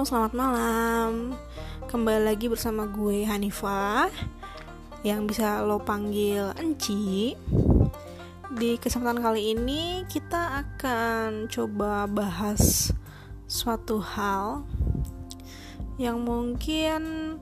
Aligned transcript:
Selamat 0.00 0.32
malam. 0.32 1.36
Kembali 1.84 2.32
lagi 2.32 2.48
bersama 2.48 2.88
gue 2.88 3.20
Hanifah 3.28 4.08
yang 5.04 5.28
bisa 5.28 5.60
lo 5.60 5.76
panggil 5.76 6.56
Enci. 6.56 7.36
Di 8.48 8.80
kesempatan 8.80 9.20
kali 9.20 9.52
ini 9.52 10.08
kita 10.08 10.64
akan 10.64 11.52
coba 11.52 12.08
bahas 12.08 12.96
suatu 13.44 14.00
hal 14.00 14.64
yang 16.00 16.24
mungkin 16.24 17.36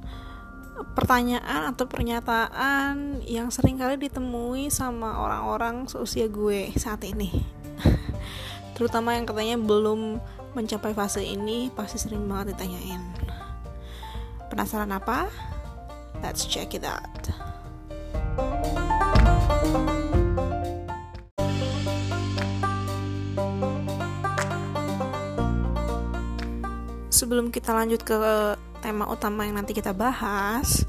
pertanyaan 0.98 1.70
atau 1.70 1.86
pernyataan 1.86 3.22
yang 3.22 3.54
sering 3.54 3.78
kali 3.78 4.02
ditemui 4.02 4.66
sama 4.66 5.14
orang-orang 5.22 5.86
seusia 5.86 6.26
gue 6.26 6.74
saat 6.74 7.06
ini. 7.06 7.38
Terutama 8.74 9.14
yang 9.14 9.30
katanya 9.30 9.62
belum 9.62 10.18
mencapai 10.56 10.96
fase 10.96 11.20
ini 11.24 11.68
pasti 11.72 12.00
sering 12.00 12.24
banget 12.24 12.56
ditanyain. 12.56 13.02
Penasaran 14.48 14.92
apa? 14.94 15.28
Let's 16.24 16.48
check 16.48 16.72
it 16.72 16.82
out. 16.82 17.30
Sebelum 27.12 27.50
kita 27.50 27.74
lanjut 27.74 28.06
ke 28.06 28.14
tema 28.78 29.10
utama 29.10 29.42
yang 29.42 29.58
nanti 29.58 29.74
kita 29.74 29.90
bahas, 29.90 30.86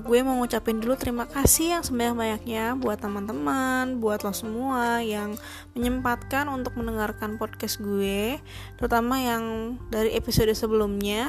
gue 0.00 0.24
mau 0.24 0.40
ngucapin 0.40 0.80
dulu 0.80 0.96
terima 0.96 1.28
kasih 1.28 1.76
yang 1.76 1.82
sebanyak-banyaknya 1.84 2.80
buat 2.80 3.02
teman-teman, 3.02 4.00
buat 4.00 4.24
lo 4.24 4.32
semua 4.32 5.04
yang 5.04 5.36
menyempatkan 5.76 6.48
untuk 6.48 6.78
mendengarkan 6.80 7.36
podcast 7.36 7.76
gue, 7.82 8.40
terutama 8.80 9.20
yang 9.20 9.76
dari 9.92 10.16
episode 10.16 10.48
sebelumnya. 10.56 11.28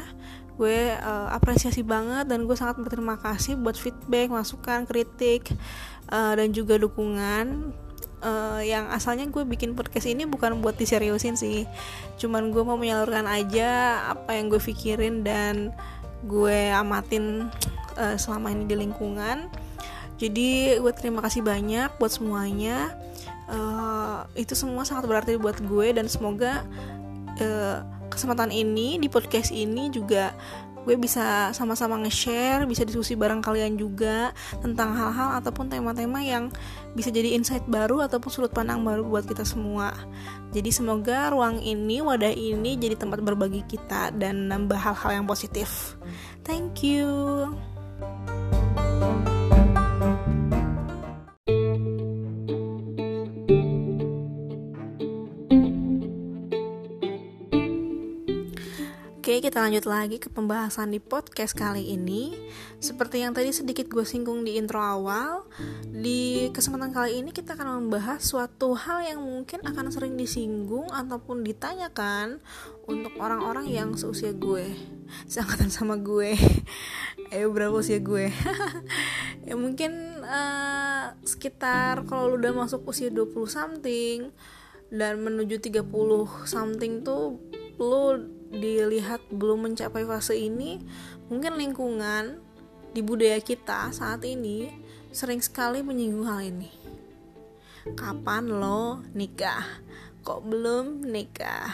Gue 0.53 0.93
uh, 0.93 1.33
apresiasi 1.33 1.81
banget 1.81 2.29
dan 2.29 2.45
gue 2.45 2.53
sangat 2.53 2.77
berterima 2.77 3.17
kasih 3.17 3.57
buat 3.57 3.73
feedback, 3.73 4.29
masukan, 4.29 4.85
kritik, 4.85 5.49
uh, 6.13 6.37
dan 6.37 6.53
juga 6.53 6.77
dukungan 6.77 7.73
uh, 8.23 8.61
yang 8.63 8.87
asalnya 8.89 9.27
gue 9.27 9.43
bikin 9.43 9.75
podcast 9.75 10.07
ini 10.07 10.23
bukan 10.23 10.63
buat 10.63 10.79
diseriusin 10.79 11.35
sih 11.35 11.67
cuman 12.17 12.49
gue 12.49 12.63
mau 12.63 12.79
menyalurkan 12.79 13.27
aja 13.27 14.01
apa 14.15 14.39
yang 14.39 14.47
gue 14.47 14.61
pikirin 14.63 15.21
dan 15.21 15.75
gue 16.23 16.71
amatin 16.71 17.51
uh, 17.99 18.15
selama 18.15 18.51
ini 18.51 18.63
di 18.65 18.75
lingkungan. 18.79 19.47
Jadi 20.17 20.79
gue 20.79 20.93
terima 20.95 21.19
kasih 21.19 21.43
banyak 21.43 21.99
buat 21.99 22.13
semuanya. 22.13 22.95
Uh, 23.51 24.23
itu 24.39 24.55
semua 24.55 24.87
sangat 24.87 25.03
berarti 25.05 25.35
buat 25.35 25.59
gue 25.59 25.91
dan 25.91 26.07
semoga 26.07 26.63
uh, 27.43 27.83
kesempatan 28.07 28.53
ini 28.53 29.01
di 29.01 29.11
podcast 29.11 29.51
ini 29.51 29.91
juga 29.91 30.31
gue 30.83 30.95
bisa 30.99 31.55
sama-sama 31.55 31.95
nge-share, 32.03 32.67
bisa 32.67 32.83
diskusi 32.83 33.15
bareng 33.15 33.39
kalian 33.39 33.79
juga 33.79 34.35
tentang 34.59 34.95
hal-hal 34.95 35.39
ataupun 35.39 35.71
tema-tema 35.71 36.19
yang 36.19 36.51
bisa 36.93 37.09
jadi 37.09 37.35
insight 37.35 37.63
baru 37.67 38.03
ataupun 38.03 38.29
sudut 38.29 38.51
pandang 38.51 38.83
baru 38.83 39.07
buat 39.07 39.23
kita 39.23 39.47
semua. 39.47 39.95
Jadi 40.51 40.69
semoga 40.69 41.31
ruang 41.31 41.63
ini, 41.63 42.03
wadah 42.03 42.31
ini 42.31 42.75
jadi 42.77 42.99
tempat 42.99 43.23
berbagi 43.23 43.63
kita 43.65 44.13
dan 44.15 44.51
nambah 44.51 44.77
hal-hal 44.77 45.23
yang 45.23 45.25
positif. 45.25 45.95
Thank 46.43 46.83
you. 46.83 47.55
Kita 59.43 59.59
lanjut 59.59 59.83
lagi 59.83 60.23
ke 60.23 60.31
pembahasan 60.31 60.95
di 60.95 61.03
podcast 61.03 61.51
kali 61.51 61.91
ini. 61.91 62.31
Seperti 62.79 63.27
yang 63.27 63.35
tadi 63.35 63.51
sedikit 63.51 63.91
gue 63.91 64.07
singgung 64.07 64.47
di 64.47 64.55
intro 64.55 64.79
awal, 64.79 65.43
di 65.83 66.47
kesempatan 66.55 66.95
kali 66.95 67.19
ini 67.19 67.35
kita 67.35 67.59
akan 67.59 67.83
membahas 67.83 68.23
suatu 68.23 68.71
hal 68.71 69.03
yang 69.03 69.19
mungkin 69.19 69.59
akan 69.67 69.91
sering 69.91 70.15
disinggung 70.15 70.87
ataupun 70.87 71.43
ditanyakan 71.43 72.39
untuk 72.87 73.11
orang-orang 73.19 73.67
yang 73.67 73.99
seusia 73.99 74.31
gue, 74.31 74.79
seangkatan 75.27 75.67
sama 75.67 75.99
gue. 75.99 76.39
Ayo 77.35 77.51
berapa 77.51 77.75
usia 77.75 77.99
gue? 77.99 78.31
ya 79.51 79.59
mungkin 79.59 80.23
uh, 80.23 81.19
sekitar 81.27 82.07
kalau 82.07 82.31
lu 82.31 82.39
udah 82.39 82.63
masuk 82.63 82.87
usia 82.87 83.11
20 83.11 83.35
something 83.51 84.31
dan 84.87 85.19
menuju 85.19 85.59
30 85.59 85.83
something 86.47 87.03
tuh 87.03 87.43
lu 87.75 88.23
dilihat 88.53 89.25
belum 89.33 89.65
mencapai 89.71 90.05
fase 90.05 90.37
ini, 90.37 90.77
mungkin 91.27 91.57
lingkungan 91.57 92.37
di 92.93 93.01
budaya 93.01 93.41
kita 93.41 93.89
saat 93.89 94.21
ini 94.21 94.69
sering 95.09 95.41
sekali 95.41 95.81
menyinggung 95.81 96.29
hal 96.29 96.45
ini. 96.45 96.69
Kapan 97.97 98.47
lo 98.47 99.01
nikah? 99.17 99.65
Kok 100.23 100.41
belum 100.47 101.03
nikah? 101.03 101.73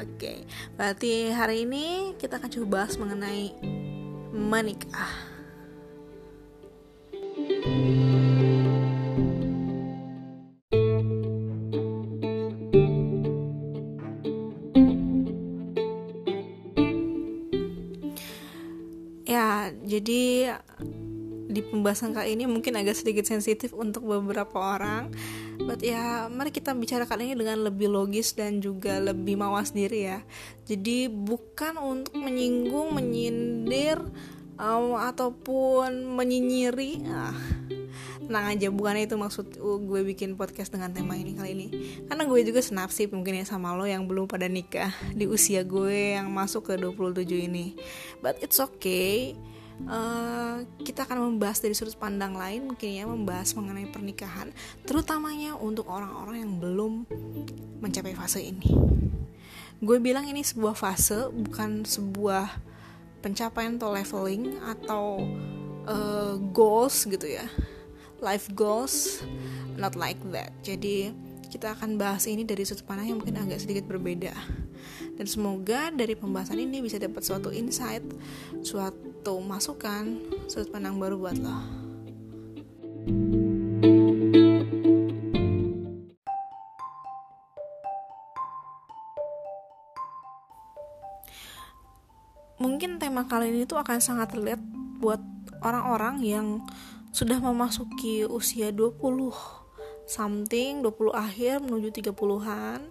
Oke, 0.00 0.48
berarti 0.78 1.28
hari 1.28 1.68
ini 1.68 2.16
kita 2.16 2.40
akan 2.40 2.48
coba 2.48 2.66
bahas 2.86 2.96
mengenai 2.96 3.52
menikah. 4.32 5.12
Jadi 19.92 20.56
di 21.52 21.60
pembahasan 21.60 22.16
kali 22.16 22.32
ini 22.32 22.48
mungkin 22.48 22.80
agak 22.80 22.96
sedikit 22.96 23.28
sensitif 23.28 23.76
untuk 23.76 24.08
beberapa 24.08 24.56
orang. 24.56 25.12
But 25.60 25.84
ya 25.84 26.32
mari 26.32 26.48
kita 26.48 26.72
bicara 26.72 27.04
kali 27.04 27.28
ini 27.28 27.36
dengan 27.36 27.68
lebih 27.68 27.92
logis 27.92 28.32
dan 28.32 28.64
juga 28.64 28.96
lebih 28.96 29.36
mawas 29.36 29.76
diri 29.76 30.08
ya. 30.08 30.24
Jadi 30.64 31.12
bukan 31.12 31.76
untuk 31.76 32.16
menyinggung 32.16 32.96
menyindir 32.96 34.00
um, 34.56 34.96
ataupun 34.96 36.08
menyinyiri. 36.16 37.04
Nah, 37.04 37.36
tenang 38.24 38.56
aja 38.56 38.72
bukan 38.72 39.04
itu 39.04 39.14
maksud 39.20 39.46
gue 39.60 40.00
bikin 40.08 40.40
podcast 40.40 40.72
dengan 40.72 40.88
tema 40.96 41.20
ini 41.20 41.36
kali 41.36 41.52
ini. 41.52 41.66
Karena 42.08 42.24
gue 42.24 42.40
juga 42.48 42.64
senapsip 42.64 43.12
mungkin 43.12 43.36
ya 43.36 43.44
sama 43.44 43.76
lo 43.76 43.84
yang 43.84 44.08
belum 44.08 44.24
pada 44.24 44.48
nikah 44.48 44.88
di 45.12 45.28
usia 45.28 45.60
gue 45.68 46.16
yang 46.16 46.32
masuk 46.32 46.72
ke 46.72 46.80
27 46.80 47.28
ini. 47.28 47.76
But 48.24 48.40
it's 48.40 48.56
okay 48.56 49.36
Uh, 49.82 50.62
kita 50.86 51.04
akan 51.04 51.34
membahas 51.34 51.58
dari 51.58 51.74
sudut 51.74 51.98
pandang 51.98 52.38
lain 52.38 52.70
mungkin 52.70 52.90
ya 52.94 53.04
membahas 53.04 53.50
mengenai 53.58 53.90
pernikahan 53.90 54.54
terutamanya 54.86 55.58
untuk 55.58 55.90
orang-orang 55.90 56.46
yang 56.46 56.52
belum 56.62 56.92
mencapai 57.82 58.14
fase 58.14 58.40
ini. 58.40 58.70
Gue 59.82 59.98
bilang 59.98 60.22
ini 60.30 60.46
sebuah 60.46 60.78
fase 60.78 61.26
bukan 61.34 61.82
sebuah 61.82 62.46
pencapaian 63.22 63.74
atau 63.78 63.90
leveling 63.90 64.54
atau 64.62 65.04
uh, 65.90 66.38
goals 66.54 67.02
gitu 67.02 67.26
ya. 67.26 67.46
Life 68.22 68.46
goals 68.54 69.26
not 69.74 69.98
like 69.98 70.18
that. 70.30 70.54
Jadi 70.62 71.10
kita 71.52 71.76
akan 71.76 72.00
bahas 72.00 72.24
ini 72.30 72.46
dari 72.48 72.64
sudut 72.64 72.86
pandang 72.88 73.12
yang 73.12 73.18
mungkin 73.20 73.36
agak 73.36 73.60
sedikit 73.60 73.84
berbeda. 73.90 74.32
Dan 75.18 75.26
semoga 75.28 75.92
dari 75.92 76.16
pembahasan 76.16 76.58
ini 76.58 76.80
bisa 76.80 76.96
dapat 76.96 77.22
suatu 77.22 77.52
insight 77.52 78.02
suatu 78.64 79.11
masukan 79.30 80.18
sudut 80.50 80.74
pandang 80.74 80.98
baru 80.98 81.14
buat 81.14 81.38
lo 81.38 81.54
mungkin 92.58 92.98
tema 92.98 93.22
kali 93.30 93.54
ini 93.54 93.62
tuh 93.62 93.78
akan 93.78 94.02
sangat 94.02 94.34
relate 94.34 94.58
buat 94.98 95.22
orang-orang 95.62 96.18
yang 96.26 96.46
sudah 97.14 97.38
memasuki 97.38 98.26
usia 98.26 98.74
20 98.74 98.98
something 100.10 100.82
20 100.82 101.14
akhir 101.14 101.62
menuju 101.62 101.94
30-an 102.02 102.90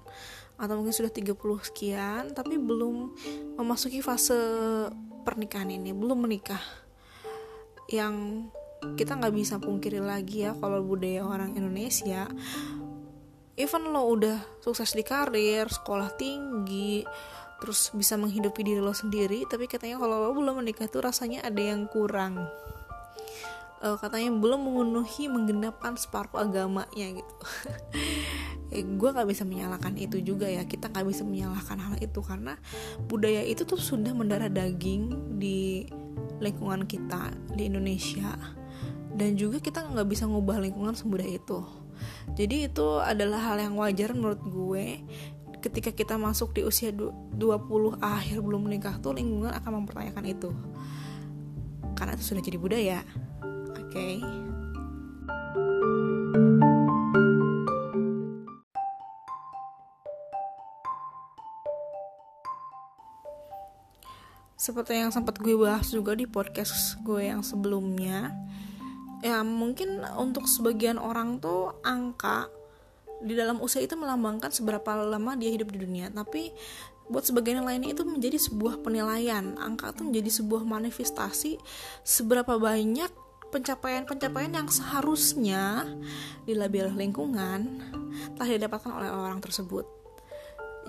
atau 0.56 0.74
mungkin 0.80 0.96
sudah 0.96 1.12
30 1.12 1.36
sekian 1.68 2.32
tapi 2.32 2.56
belum 2.56 3.12
memasuki 3.60 4.00
fase 4.00 4.40
pernikahan 5.22 5.70
ini 5.70 5.94
belum 5.94 6.26
menikah. 6.28 6.62
Yang 7.88 8.48
kita 8.98 9.14
nggak 9.18 9.36
bisa 9.38 9.62
pungkiri 9.62 10.02
lagi 10.02 10.50
ya 10.50 10.58
kalau 10.58 10.82
budaya 10.82 11.22
orang 11.22 11.54
Indonesia 11.54 12.26
even 13.54 13.94
lo 13.94 14.10
udah 14.10 14.42
sukses 14.58 14.98
di 14.98 15.06
karir 15.06 15.70
sekolah 15.70 16.18
tinggi 16.18 17.06
terus 17.62 17.94
bisa 17.94 18.18
menghidupi 18.18 18.66
diri 18.66 18.82
lo 18.82 18.90
sendiri 18.90 19.46
tapi 19.46 19.70
katanya 19.70 20.02
kalau 20.02 20.18
lo 20.18 20.34
belum 20.34 20.66
menikah 20.66 20.90
tuh 20.90 21.06
rasanya 21.06 21.46
ada 21.46 21.62
yang 21.62 21.86
kurang 21.86 22.42
uh, 23.82 23.98
katanya 23.98 24.32
belum 24.38 24.70
memenuhi 24.70 25.28
menggenapkan 25.28 25.98
separuh 25.98 26.40
agamanya 26.40 27.08
gitu. 27.20 27.36
Eh, 28.72 28.88
gue 28.88 29.10
gak 29.12 29.28
bisa 29.28 29.44
menyalahkan 29.44 30.00
itu 30.00 30.24
juga 30.24 30.48
ya. 30.48 30.64
Kita 30.64 30.88
gak 30.88 31.04
bisa 31.04 31.28
menyalahkan 31.28 31.76
hal 31.76 32.00
itu 32.00 32.24
karena 32.24 32.56
budaya 33.04 33.44
itu 33.44 33.68
tuh 33.68 33.76
sudah 33.76 34.16
mendarah 34.16 34.48
daging 34.48 35.36
di 35.44 35.84
lingkungan 36.40 36.88
kita 36.88 37.36
di 37.52 37.68
Indonesia. 37.68 38.32
Dan 39.12 39.36
juga 39.36 39.60
kita 39.60 39.84
nggak 39.92 40.08
bisa 40.08 40.24
ngubah 40.24 40.64
lingkungan 40.64 40.96
semudah 40.96 41.28
itu. 41.28 41.68
Jadi 42.32 42.72
itu 42.72 42.88
adalah 43.04 43.52
hal 43.52 43.60
yang 43.60 43.76
wajar 43.76 44.16
menurut 44.16 44.40
gue. 44.40 45.04
Ketika 45.60 45.92
kita 45.92 46.16
masuk 46.16 46.56
di 46.56 46.64
usia 46.64 46.96
20 46.96 47.36
akhir 48.00 48.40
belum 48.40 48.72
menikah 48.72 49.04
tuh 49.04 49.20
lingkungan 49.20 49.52
akan 49.52 49.84
mempertanyakan 49.84 50.26
itu. 50.32 50.50
Karena 52.00 52.16
itu 52.16 52.24
sudah 52.24 52.40
jadi 52.40 52.56
budaya 52.56 53.04
okay? 53.92 54.24
seperti 64.62 64.94
yang 64.94 65.10
sempat 65.10 65.42
gue 65.42 65.58
bahas 65.58 65.90
juga 65.90 66.14
di 66.14 66.30
podcast 66.30 67.02
gue 67.02 67.34
yang 67.34 67.42
sebelumnya 67.42 68.30
ya 69.26 69.42
mungkin 69.42 70.06
untuk 70.22 70.46
sebagian 70.46 71.02
orang 71.02 71.42
tuh 71.42 71.74
angka 71.82 72.46
di 73.26 73.34
dalam 73.34 73.58
usia 73.58 73.82
itu 73.82 73.98
melambangkan 73.98 74.54
seberapa 74.54 75.02
lama 75.02 75.34
dia 75.34 75.50
hidup 75.50 75.74
di 75.74 75.82
dunia 75.82 76.14
tapi 76.14 76.54
buat 77.10 77.26
sebagian 77.26 77.66
lainnya 77.66 77.98
itu 77.98 78.06
menjadi 78.06 78.38
sebuah 78.38 78.86
penilaian 78.86 79.58
angka 79.58 79.98
itu 79.98 80.06
menjadi 80.06 80.30
sebuah 80.30 80.62
manifestasi 80.62 81.58
seberapa 82.06 82.62
banyak 82.62 83.10
pencapaian-pencapaian 83.52 84.56
yang 84.56 84.72
seharusnya 84.72 85.86
di 86.48 86.56
label 86.56 86.96
lingkungan 86.96 87.84
telah 88.40 88.50
didapatkan 88.58 88.92
oleh 88.92 89.12
orang 89.12 89.44
tersebut 89.44 89.84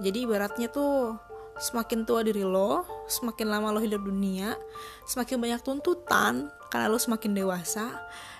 jadi 0.00 0.24
ibaratnya 0.24 0.72
tuh 0.72 1.18
semakin 1.60 2.08
tua 2.08 2.24
diri 2.24 2.46
lo, 2.46 2.86
semakin 3.10 3.46
lama 3.52 3.76
lo 3.76 3.80
hidup 3.82 4.00
dunia, 4.00 4.56
semakin 5.04 5.36
banyak 5.36 5.60
tuntutan 5.60 6.48
karena 6.72 6.88
lo 6.88 6.96
semakin 6.96 7.36
dewasa 7.36 7.92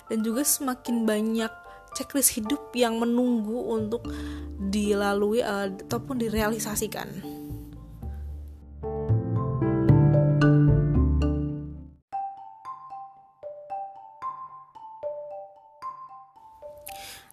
dan 0.08 0.24
juga 0.24 0.46
semakin 0.46 1.04
banyak 1.04 1.52
checklist 1.92 2.32
hidup 2.40 2.72
yang 2.72 2.96
menunggu 2.96 3.68
untuk 3.68 4.08
dilalui 4.56 5.44
uh, 5.44 5.68
ataupun 5.68 6.24
direalisasikan. 6.24 7.41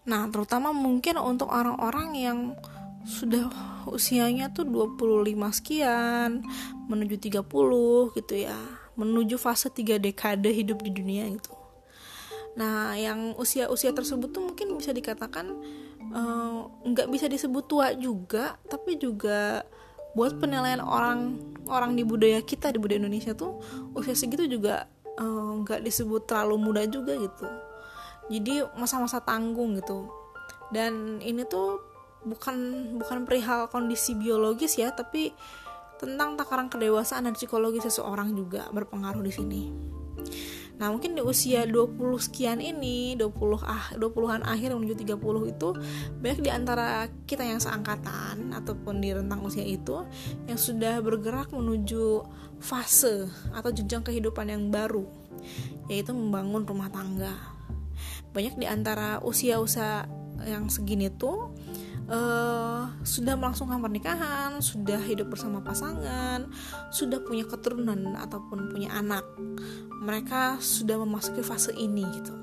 Nah, 0.08 0.28
terutama 0.32 0.72
mungkin 0.72 1.20
untuk 1.20 1.52
orang-orang 1.52 2.16
yang 2.16 2.40
sudah 3.08 3.50
usianya 3.90 4.52
tuh 4.52 4.68
25 4.68 5.50
sekian, 5.56 6.44
menuju 6.88 7.18
30 7.18 8.16
gitu 8.16 8.34
ya, 8.36 8.60
menuju 9.00 9.40
fase 9.40 9.72
3 9.72 9.98
dekade 9.98 10.52
hidup 10.52 10.84
di 10.84 10.92
dunia 10.92 11.26
gitu. 11.32 11.56
Nah, 12.60 12.98
yang 13.00 13.38
usia-usia 13.40 13.96
tersebut 13.96 14.36
tuh 14.36 14.44
mungkin 14.52 14.76
bisa 14.76 14.92
dikatakan 14.92 15.48
eh, 16.12 16.58
nggak 16.66 17.08
uh, 17.08 17.12
bisa 17.12 17.32
disebut 17.32 17.64
tua 17.70 17.96
juga, 17.96 18.60
tapi 18.68 19.00
juga 19.00 19.64
buat 20.18 20.42
penilaian 20.42 20.82
orang 20.82 21.38
orang 21.70 21.94
di 21.94 22.02
budaya 22.02 22.42
kita 22.42 22.74
di 22.74 22.82
budaya 22.82 22.98
Indonesia 22.98 23.38
tuh 23.38 23.62
usia 23.94 24.18
segitu 24.18 24.50
juga 24.50 24.90
eh, 25.06 25.52
nggak 25.64 25.80
uh, 25.80 25.86
disebut 25.86 26.26
terlalu 26.26 26.56
muda 26.60 26.84
juga 26.90 27.16
gitu. 27.16 27.69
Jadi 28.30 28.62
masa-masa 28.78 29.20
tanggung 29.20 29.76
gitu. 29.76 30.08
Dan 30.70 31.18
ini 31.26 31.44
tuh 31.50 31.82
bukan 32.24 32.58
bukan 33.02 33.26
perihal 33.26 33.68
kondisi 33.74 34.14
biologis 34.14 34.78
ya, 34.78 34.94
tapi 34.94 35.34
tentang 36.00 36.40
takaran 36.40 36.72
kedewasaan 36.72 37.28
dan 37.28 37.36
psikologi 37.36 37.84
seseorang 37.84 38.32
juga 38.32 38.72
berpengaruh 38.72 39.20
di 39.20 39.34
sini. 39.34 39.64
Nah, 40.80 40.96
mungkin 40.96 41.12
di 41.12 41.20
usia 41.20 41.68
20 41.68 42.00
sekian 42.24 42.64
ini, 42.64 43.20
20 43.20 43.60
ah 43.68 43.92
20-an 44.00 44.48
akhir 44.48 44.72
menuju 44.72 44.96
30 44.96 45.52
itu 45.52 45.70
banyak 46.24 46.40
di 46.40 46.48
antara 46.48 47.12
kita 47.28 47.44
yang 47.44 47.60
seangkatan 47.60 48.56
ataupun 48.56 49.04
di 49.04 49.12
rentang 49.12 49.44
usia 49.44 49.68
itu 49.68 50.08
yang 50.48 50.56
sudah 50.56 51.04
bergerak 51.04 51.52
menuju 51.52 52.24
fase 52.64 53.28
atau 53.52 53.76
jenjang 53.76 54.08
kehidupan 54.08 54.48
yang 54.48 54.72
baru, 54.72 55.04
yaitu 55.92 56.16
membangun 56.16 56.64
rumah 56.64 56.88
tangga. 56.88 57.59
Banyak 58.32 58.56
di 58.62 58.66
antara 58.70 59.20
usia-usia 59.22 60.06
yang 60.46 60.72
segini 60.72 61.12
tuh 61.12 61.52
uh, 62.10 62.90
sudah 63.06 63.38
melangsungkan 63.38 63.80
pernikahan, 63.80 64.60
sudah 64.60 65.00
hidup 65.00 65.32
bersama 65.32 65.62
pasangan, 65.62 66.50
sudah 66.90 67.22
punya 67.24 67.46
keturunan 67.46 68.18
ataupun 68.18 68.74
punya 68.74 68.92
anak. 68.98 69.24
Mereka 70.02 70.60
sudah 70.60 71.00
memasuki 71.00 71.46
fase 71.46 71.72
ini 71.78 72.04
gitu. 72.20 72.34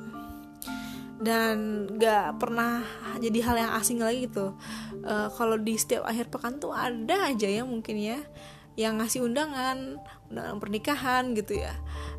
Dan 1.16 1.88
gak 1.96 2.36
pernah 2.36 2.84
jadi 3.16 3.38
hal 3.40 3.56
yang 3.56 3.72
asing 3.80 3.98
lagi 4.00 4.28
gitu. 4.28 4.54
Uh, 5.02 5.28
kalau 5.34 5.56
di 5.56 5.74
setiap 5.74 6.04
akhir 6.04 6.28
pekan 6.28 6.60
tuh 6.60 6.76
ada 6.76 7.32
aja 7.32 7.48
ya 7.48 7.62
mungkin 7.64 7.96
ya 7.96 8.20
yang 8.76 9.00
ngasih 9.00 9.24
undangan, 9.24 9.96
undangan 10.28 10.56
pernikahan 10.60 11.32
gitu 11.32 11.56
ya. 11.56 11.72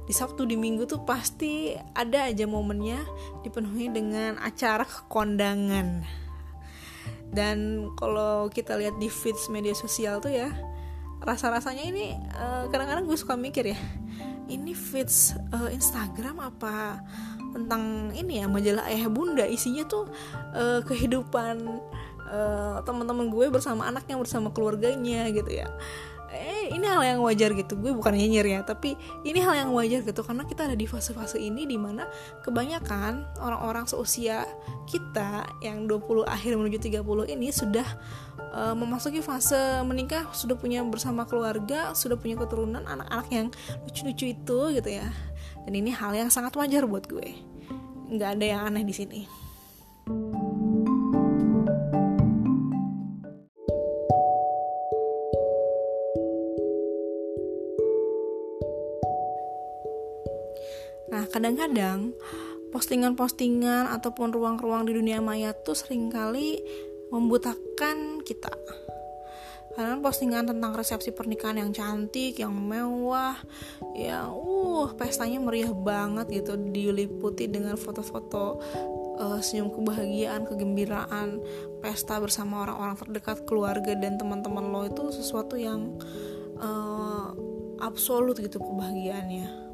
Di 0.07 0.15
Sabtu 0.15 0.47
di 0.47 0.55
Minggu 0.55 0.87
tuh 0.87 1.03
pasti 1.03 1.75
ada 1.91 2.31
aja 2.31 2.47
momennya 2.47 3.03
dipenuhi 3.43 3.91
dengan 3.91 4.39
acara 4.39 4.87
kondangan 5.11 6.07
dan 7.31 7.91
kalau 7.99 8.47
kita 8.47 8.79
lihat 8.79 8.95
di 9.03 9.11
feeds 9.11 9.51
media 9.51 9.75
sosial 9.75 10.23
tuh 10.23 10.31
ya 10.31 10.47
rasa-rasanya 11.19 11.83
ini 11.83 12.15
uh, 12.37 12.69
kadang-kadang 12.71 13.03
gue 13.09 13.17
suka 13.19 13.35
mikir 13.35 13.73
ya 13.75 13.79
ini 14.47 14.71
feeds 14.71 15.35
uh, 15.51 15.67
Instagram 15.67 16.39
apa 16.39 17.03
tentang 17.51 18.13
ini 18.15 18.39
ya 18.43 18.45
majalah 18.47 18.87
ayah 18.87 19.11
bunda? 19.11 19.43
Isinya 19.43 19.83
tuh 19.87 20.07
uh, 20.55 20.79
kehidupan 20.87 21.67
uh, 22.31 22.79
teman-teman 22.87 23.27
gue 23.27 23.51
bersama 23.51 23.87
anaknya 23.91 24.15
bersama 24.15 24.53
keluarganya 24.55 25.27
gitu 25.35 25.51
ya 25.51 25.67
ini 26.69 26.85
hal 26.85 27.03
yang 27.03 27.19
wajar 27.23 27.55
gitu. 27.55 27.79
Gue 27.79 27.91
bukan 27.95 28.13
nyinyir 28.13 28.45
ya 28.45 28.59
tapi 28.61 28.93
ini 29.23 29.39
hal 29.39 29.55
yang 29.55 29.69
wajar 29.71 30.03
gitu. 30.03 30.21
Karena 30.21 30.43
kita 30.43 30.67
ada 30.67 30.75
di 30.75 30.85
fase-fase 30.85 31.39
ini 31.39 31.63
di 31.63 31.79
mana 31.79 32.05
kebanyakan 32.43 33.39
orang-orang 33.39 33.87
seusia 33.87 34.43
kita 34.87 35.47
yang 35.63 35.87
20 35.87 36.27
akhir 36.27 36.59
menuju 36.59 36.77
30 37.01 37.33
ini 37.33 37.47
sudah 37.51 37.87
uh, 38.51 38.75
memasuki 38.75 39.23
fase 39.23 39.81
menikah 39.87 40.27
sudah 40.35 40.59
punya 40.59 40.83
bersama 40.83 41.23
keluarga 41.23 41.95
sudah 41.95 42.19
punya 42.19 42.35
keturunan 42.39 42.83
anak-anak 42.83 43.27
yang 43.31 43.47
lucu-lucu 43.87 44.35
itu 44.35 44.59
gitu 44.75 44.89
ya. 44.89 45.07
Dan 45.67 45.73
ini 45.75 45.91
hal 45.91 46.15
yang 46.15 46.31
sangat 46.31 46.55
wajar 46.55 46.83
buat 46.87 47.07
gue. 47.07 47.39
Nggak 48.07 48.39
ada 48.39 48.45
yang 48.45 48.61
aneh 48.71 48.87
di 48.87 48.95
sini 48.95 49.46
kadang-kadang 61.07 62.11
postingan-postingan 62.71 63.87
ataupun 63.95 64.35
ruang-ruang 64.35 64.83
di 64.87 64.93
dunia 64.95 65.23
maya 65.23 65.55
tuh 65.55 65.75
sering 65.75 66.11
kali 66.11 66.59
membutakan 67.09 68.19
kita. 68.27 68.51
Karena 69.77 70.01
postingan 70.01 70.49
tentang 70.49 70.73
resepsi 70.73 71.13
pernikahan 71.13 71.61
yang 71.61 71.69
cantik, 71.69 72.41
yang 72.41 72.49
mewah, 72.49 73.37
yang 73.93 74.33
uh 74.33 74.89
pestanya 74.97 75.37
meriah 75.37 75.69
banget 75.69 76.41
gitu, 76.41 76.57
diliputi 76.57 77.45
dengan 77.45 77.77
foto-foto 77.77 78.57
uh, 79.21 79.37
senyum 79.37 79.69
kebahagiaan, 79.69 80.49
kegembiraan, 80.49 81.37
pesta 81.77 82.17
bersama 82.17 82.65
orang-orang 82.65 82.97
terdekat, 82.97 83.45
keluarga 83.45 83.93
dan 83.93 84.17
teman-teman 84.17 84.65
lo 84.65 84.81
itu 84.89 85.13
sesuatu 85.13 85.53
yang 85.53 85.93
uh, 86.57 87.37
absolut 87.77 88.33
gitu 88.41 88.57
kebahagiaannya 88.57 89.66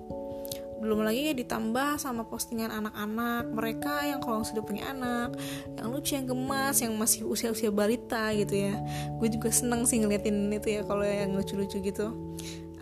belum 0.83 1.07
lagi 1.07 1.31
ditambah 1.31 1.95
sama 1.95 2.27
postingan 2.27 2.67
anak-anak 2.67 3.47
mereka 3.55 4.03
yang 4.03 4.19
kalau 4.19 4.43
sudah 4.43 4.59
punya 4.59 4.91
anak 4.91 5.31
yang 5.79 5.87
lucu 5.87 6.19
yang 6.19 6.27
gemas 6.27 6.83
yang 6.83 6.93
masih 6.99 7.23
usia-usia 7.23 7.71
balita 7.71 8.35
gitu 8.35 8.67
ya. 8.67 8.75
Gue 9.17 9.31
juga 9.31 9.47
seneng 9.49 9.87
sih 9.87 10.03
ngeliatin 10.03 10.51
itu 10.51 10.79
ya 10.79 10.81
kalau 10.83 11.07
yang 11.07 11.31
lucu-lucu 11.31 11.79
gitu. 11.79 12.11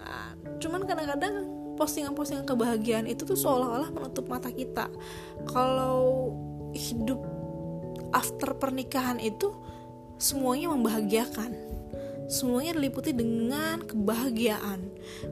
Uh, 0.02 0.32
cuman 0.58 0.84
kadang-kadang 0.90 1.46
postingan-postingan 1.78 2.50
kebahagiaan 2.50 3.06
itu 3.06 3.22
tuh 3.24 3.38
seolah-olah 3.38 3.94
menutup 3.94 4.26
mata 4.26 4.50
kita. 4.50 4.90
Kalau 5.46 6.34
hidup 6.74 7.22
after 8.12 8.58
pernikahan 8.58 9.22
itu 9.22 9.54
semuanya 10.18 10.74
membahagiakan. 10.74 11.54
Semuanya 12.32 12.80
diliputi 12.80 13.12
dengan 13.12 13.84
kebahagiaan 13.84 14.80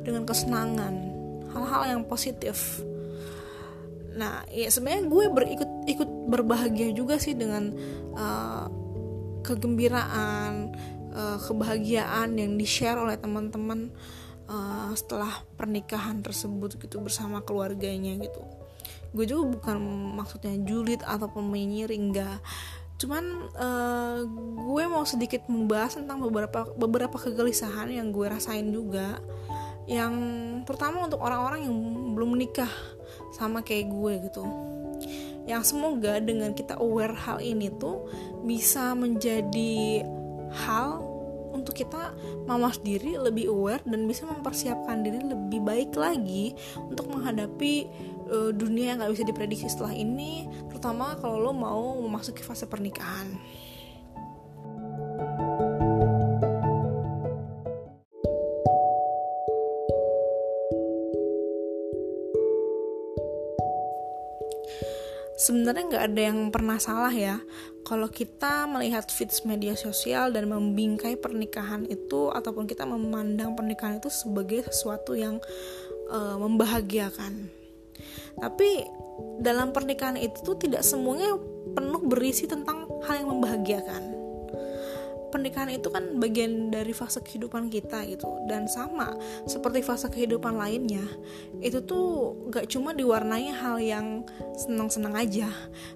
dengan 0.04 0.28
kesenangan 0.28 1.19
hal-hal 1.54 1.98
yang 1.98 2.04
positif. 2.06 2.82
Nah 4.16 4.44
ya 4.52 4.68
sebenarnya 4.68 5.08
gue 5.08 5.26
berikut 5.32 5.70
ikut 5.88 6.10
berbahagia 6.30 6.92
juga 6.92 7.18
sih 7.18 7.34
dengan 7.34 7.72
uh, 8.18 8.66
kegembiraan 9.46 10.76
uh, 11.14 11.38
kebahagiaan 11.42 12.36
yang 12.38 12.60
di 12.60 12.68
share 12.68 13.00
oleh 13.00 13.18
teman-teman 13.18 13.90
uh, 14.50 14.92
setelah 14.94 15.32
pernikahan 15.56 16.22
tersebut 16.22 16.78
gitu 16.78 17.00
bersama 17.00 17.42
keluarganya 17.46 18.18
gitu. 18.20 18.44
Gue 19.10 19.26
juga 19.26 19.58
bukan 19.58 19.78
maksudnya 20.22 20.54
julid 20.66 21.02
ataupun 21.02 21.50
menyiring 21.50 22.14
enggak. 22.14 22.38
Cuman 23.00 23.48
uh, 23.56 24.28
gue 24.60 24.84
mau 24.92 25.08
sedikit 25.08 25.48
membahas 25.48 25.98
tentang 25.98 26.20
beberapa 26.20 26.68
beberapa 26.76 27.16
kegelisahan 27.16 27.90
yang 27.90 28.12
gue 28.12 28.28
rasain 28.28 28.70
juga 28.70 29.24
yang 29.90 30.14
terutama 30.70 31.10
untuk 31.10 31.18
orang-orang 31.26 31.66
yang 31.66 31.76
belum 32.14 32.38
menikah 32.38 32.70
sama 33.34 33.66
kayak 33.66 33.90
gue 33.90 34.14
gitu. 34.30 34.46
Yang 35.50 35.74
semoga 35.74 36.22
dengan 36.22 36.54
kita 36.54 36.78
aware 36.78 37.18
hal 37.18 37.42
ini 37.42 37.74
tuh 37.74 38.06
bisa 38.46 38.94
menjadi 38.94 40.06
hal 40.54 41.10
untuk 41.50 41.74
kita 41.74 42.14
mawas 42.46 42.78
diri 42.80 43.18
lebih 43.18 43.50
aware 43.50 43.82
dan 43.84 44.06
bisa 44.06 44.30
mempersiapkan 44.30 45.02
diri 45.02 45.20
lebih 45.26 45.60
baik 45.66 45.98
lagi 45.98 46.54
untuk 46.78 47.10
menghadapi 47.10 47.90
uh, 48.30 48.52
dunia 48.54 48.96
yang 48.96 48.98
nggak 49.02 49.14
bisa 49.18 49.26
diprediksi 49.26 49.68
setelah 49.68 49.92
ini 49.92 50.48
terutama 50.70 51.18
kalau 51.18 51.50
lo 51.50 51.52
mau 51.52 51.98
memasuki 52.00 52.46
fase 52.46 52.70
pernikahan 52.70 53.36
sebenarnya 65.50 65.84
nggak 65.90 66.06
ada 66.14 66.22
yang 66.22 66.40
pernah 66.54 66.78
salah 66.78 67.10
ya. 67.10 67.42
Kalau 67.82 68.06
kita 68.06 68.70
melihat 68.70 69.10
feeds 69.10 69.42
media 69.50 69.74
sosial 69.74 70.30
dan 70.30 70.46
membingkai 70.46 71.18
pernikahan 71.18 71.90
itu 71.90 72.30
ataupun 72.30 72.70
kita 72.70 72.86
memandang 72.86 73.58
pernikahan 73.58 73.98
itu 73.98 74.14
sebagai 74.14 74.70
sesuatu 74.70 75.18
yang 75.18 75.42
uh, 76.14 76.38
membahagiakan. 76.38 77.50
Tapi 78.38 78.86
dalam 79.42 79.74
pernikahan 79.74 80.22
itu 80.22 80.38
tuh 80.46 80.56
tidak 80.62 80.86
semuanya 80.86 81.34
penuh 81.74 82.06
berisi 82.06 82.46
tentang 82.46 82.86
hal 83.10 83.26
yang 83.26 83.30
membahagiakan 83.34 84.19
pernikahan 85.30 85.70
itu 85.72 85.88
kan 85.94 86.18
bagian 86.18 86.74
dari 86.74 86.92
fase 86.92 87.22
kehidupan 87.24 87.70
kita 87.70 88.06
gitu. 88.10 88.28
Dan 88.50 88.66
sama 88.66 89.14
seperti 89.46 89.86
fase 89.86 90.10
kehidupan 90.10 90.58
lainnya 90.58 91.06
itu 91.62 91.80
tuh 91.86 92.36
gak 92.50 92.68
cuma 92.70 92.92
diwarnai 92.92 93.54
hal 93.54 93.78
yang 93.80 94.26
senang-senang 94.58 95.16
aja 95.16 95.50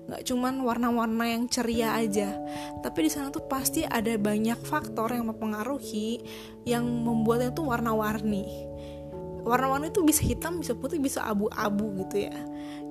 gak 0.07 0.23
cuma 0.25 0.53
warna-warna 0.53 1.25
yang 1.33 1.49
ceria 1.49 1.97
aja. 1.97 2.37
Tapi 2.85 3.05
di 3.05 3.11
sana 3.11 3.33
tuh 3.33 3.45
pasti 3.49 3.83
ada 3.83 4.13
banyak 4.15 4.61
faktor 4.63 5.11
yang 5.11 5.29
mempengaruhi 5.33 6.21
yang 6.63 6.85
membuatnya 6.85 7.51
tuh 7.51 7.67
warna-warni. 7.67 8.45
Warna-warni 9.43 9.91
itu 9.91 9.99
bisa 10.07 10.23
hitam 10.23 10.63
bisa 10.63 10.71
putih 10.71 11.03
bisa 11.03 11.27
abu-abu 11.27 11.91
gitu 12.05 12.31
ya. 12.31 12.35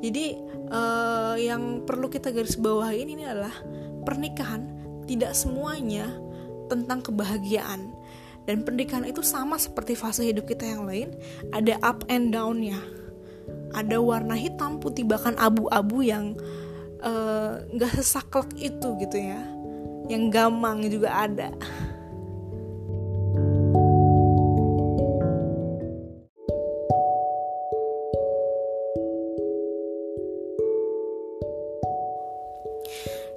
Jadi 0.03 0.37
uh, 0.69 1.39
yang 1.39 1.87
perlu 1.89 2.13
kita 2.13 2.35
garis 2.35 2.61
bawahi 2.61 3.09
ini 3.09 3.25
adalah 3.25 3.55
pernikahan 4.03 4.67
tidak 5.07 5.33
semuanya 5.33 6.11
tentang 6.73 7.05
kebahagiaan. 7.05 7.93
Dan 8.43 8.67
pernikahan 8.67 9.07
itu 9.07 9.23
sama 9.23 9.55
seperti 9.55 9.95
fase 9.95 10.27
hidup 10.27 10.51
kita 10.51 10.67
yang 10.67 10.83
lain 10.83 11.15
ada 11.55 11.79
up 11.87 12.03
and 12.11 12.35
downnya. 12.35 12.79
Ada 13.73 14.03
warna 14.03 14.35
hitam 14.35 14.83
putih 14.83 15.07
bahkan 15.07 15.39
abu-abu 15.39 16.03
yang 16.03 16.35
eh, 17.01 17.53
nggak 17.71 17.93
uh, 17.93 17.97
sesaklek 18.03 18.51
itu 18.59 18.89
gitu 18.99 19.17
ya. 19.17 19.41
Yang 20.11 20.25
gamang 20.35 20.83
juga 20.91 21.15
ada 21.15 21.55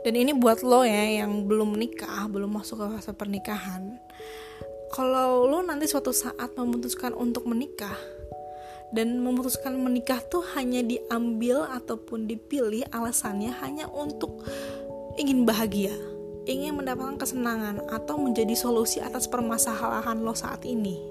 dan 0.06 0.14
ini 0.14 0.38
buat 0.38 0.62
lo 0.62 0.86
ya 0.86 1.26
yang 1.26 1.50
belum 1.50 1.74
menikah 1.74 2.30
belum 2.30 2.62
masuk 2.62 2.78
ke 2.78 2.86
fase 2.94 3.12
pernikahan. 3.18 3.98
Kalau 4.94 5.50
lo 5.50 5.66
nanti 5.66 5.90
suatu 5.90 6.14
saat 6.14 6.54
memutuskan 6.54 7.18
untuk 7.18 7.50
menikah 7.50 7.98
dan 8.94 9.18
memutuskan 9.18 9.74
menikah 9.82 10.22
tuh 10.30 10.46
hanya 10.54 10.86
diambil 10.86 11.66
ataupun 11.66 12.30
dipilih 12.30 12.86
alasannya 12.94 13.50
hanya 13.66 13.90
untuk 13.90 14.46
ingin 15.18 15.44
bahagia 15.44 15.92
ingin 16.46 16.78
mendapatkan 16.78 17.18
kesenangan 17.18 17.82
atau 17.90 18.22
menjadi 18.22 18.54
solusi 18.54 19.02
atas 19.02 19.26
permasalahan 19.26 20.22
lo 20.22 20.38
saat 20.38 20.62
ini. 20.64 21.02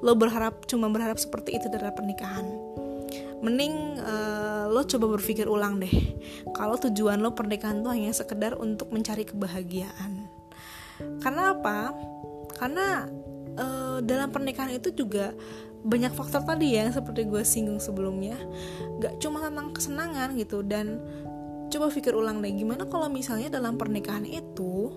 Lo 0.00 0.16
berharap 0.16 0.64
cuma 0.64 0.88
berharap 0.88 1.20
seperti 1.20 1.60
itu 1.60 1.68
dari 1.68 1.92
pernikahan. 1.92 2.48
Mending 3.44 4.02
uh, 4.02 4.57
lo 4.68 4.84
coba 4.84 5.18
berpikir 5.18 5.48
ulang 5.48 5.80
deh 5.80 5.90
kalau 6.52 6.76
tujuan 6.76 7.18
lo 7.18 7.32
pernikahan 7.32 7.80
tuh 7.80 7.92
hanya 7.92 8.12
sekedar 8.12 8.54
untuk 8.60 8.92
mencari 8.92 9.24
kebahagiaan. 9.24 10.28
Karena 11.22 11.54
apa? 11.54 11.94
Karena 12.58 13.06
uh, 13.58 13.98
dalam 14.02 14.30
pernikahan 14.34 14.74
itu 14.74 14.90
juga 14.94 15.30
banyak 15.78 16.10
faktor 16.10 16.42
tadi 16.42 16.74
ya 16.74 16.90
seperti 16.90 17.26
gue 17.30 17.42
singgung 17.46 17.78
sebelumnya. 17.78 18.34
Gak 18.98 19.22
cuma 19.22 19.42
tentang 19.42 19.70
kesenangan 19.70 20.34
gitu 20.34 20.66
dan 20.66 20.98
coba 21.68 21.92
pikir 21.92 22.16
ulang 22.16 22.40
deh 22.40 22.50
gimana 22.50 22.88
kalau 22.88 23.12
misalnya 23.12 23.52
dalam 23.52 23.76
pernikahan 23.76 24.24
itu 24.24 24.90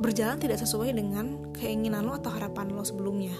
berjalan 0.00 0.40
tidak 0.40 0.62
sesuai 0.62 0.96
dengan 0.96 1.52
keinginan 1.52 2.08
lo 2.08 2.16
atau 2.16 2.32
harapan 2.32 2.72
lo 2.72 2.82
sebelumnya? 2.82 3.36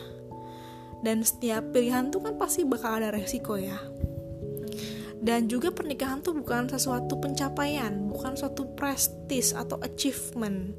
Dan 1.00 1.25
setiap 1.25 1.73
pilihan 1.73 2.12
tuh 2.12 2.21
kan 2.21 2.37
pasti 2.37 2.61
bakal 2.69 3.00
ada 3.00 3.09
resiko 3.09 3.57
ya 3.57 3.80
dan 5.21 5.47
juga 5.53 5.69
pernikahan 5.69 6.25
tuh 6.25 6.33
bukan 6.33 6.67
sesuatu 6.73 7.21
pencapaian 7.21 8.09
bukan 8.09 8.35
suatu 8.35 8.73
prestis 8.73 9.53
atau 9.53 9.77
achievement. 9.85 10.73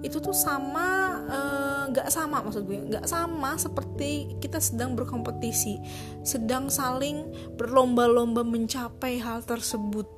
Itu 0.00 0.20
tuh 0.20 0.32
sama 0.32 1.20
eh, 1.28 1.82
nggak 1.92 2.08
uh, 2.08 2.12
sama 2.12 2.40
maksud 2.44 2.64
gue 2.64 2.88
nggak 2.88 3.04
sama 3.08 3.56
seperti 3.60 4.36
kita 4.40 4.56
sedang 4.56 4.96
berkompetisi 4.96 5.76
sedang 6.24 6.72
saling 6.72 7.28
berlomba-lomba 7.56 8.44
mencapai 8.44 9.20
hal 9.20 9.44
tersebut. 9.44 10.08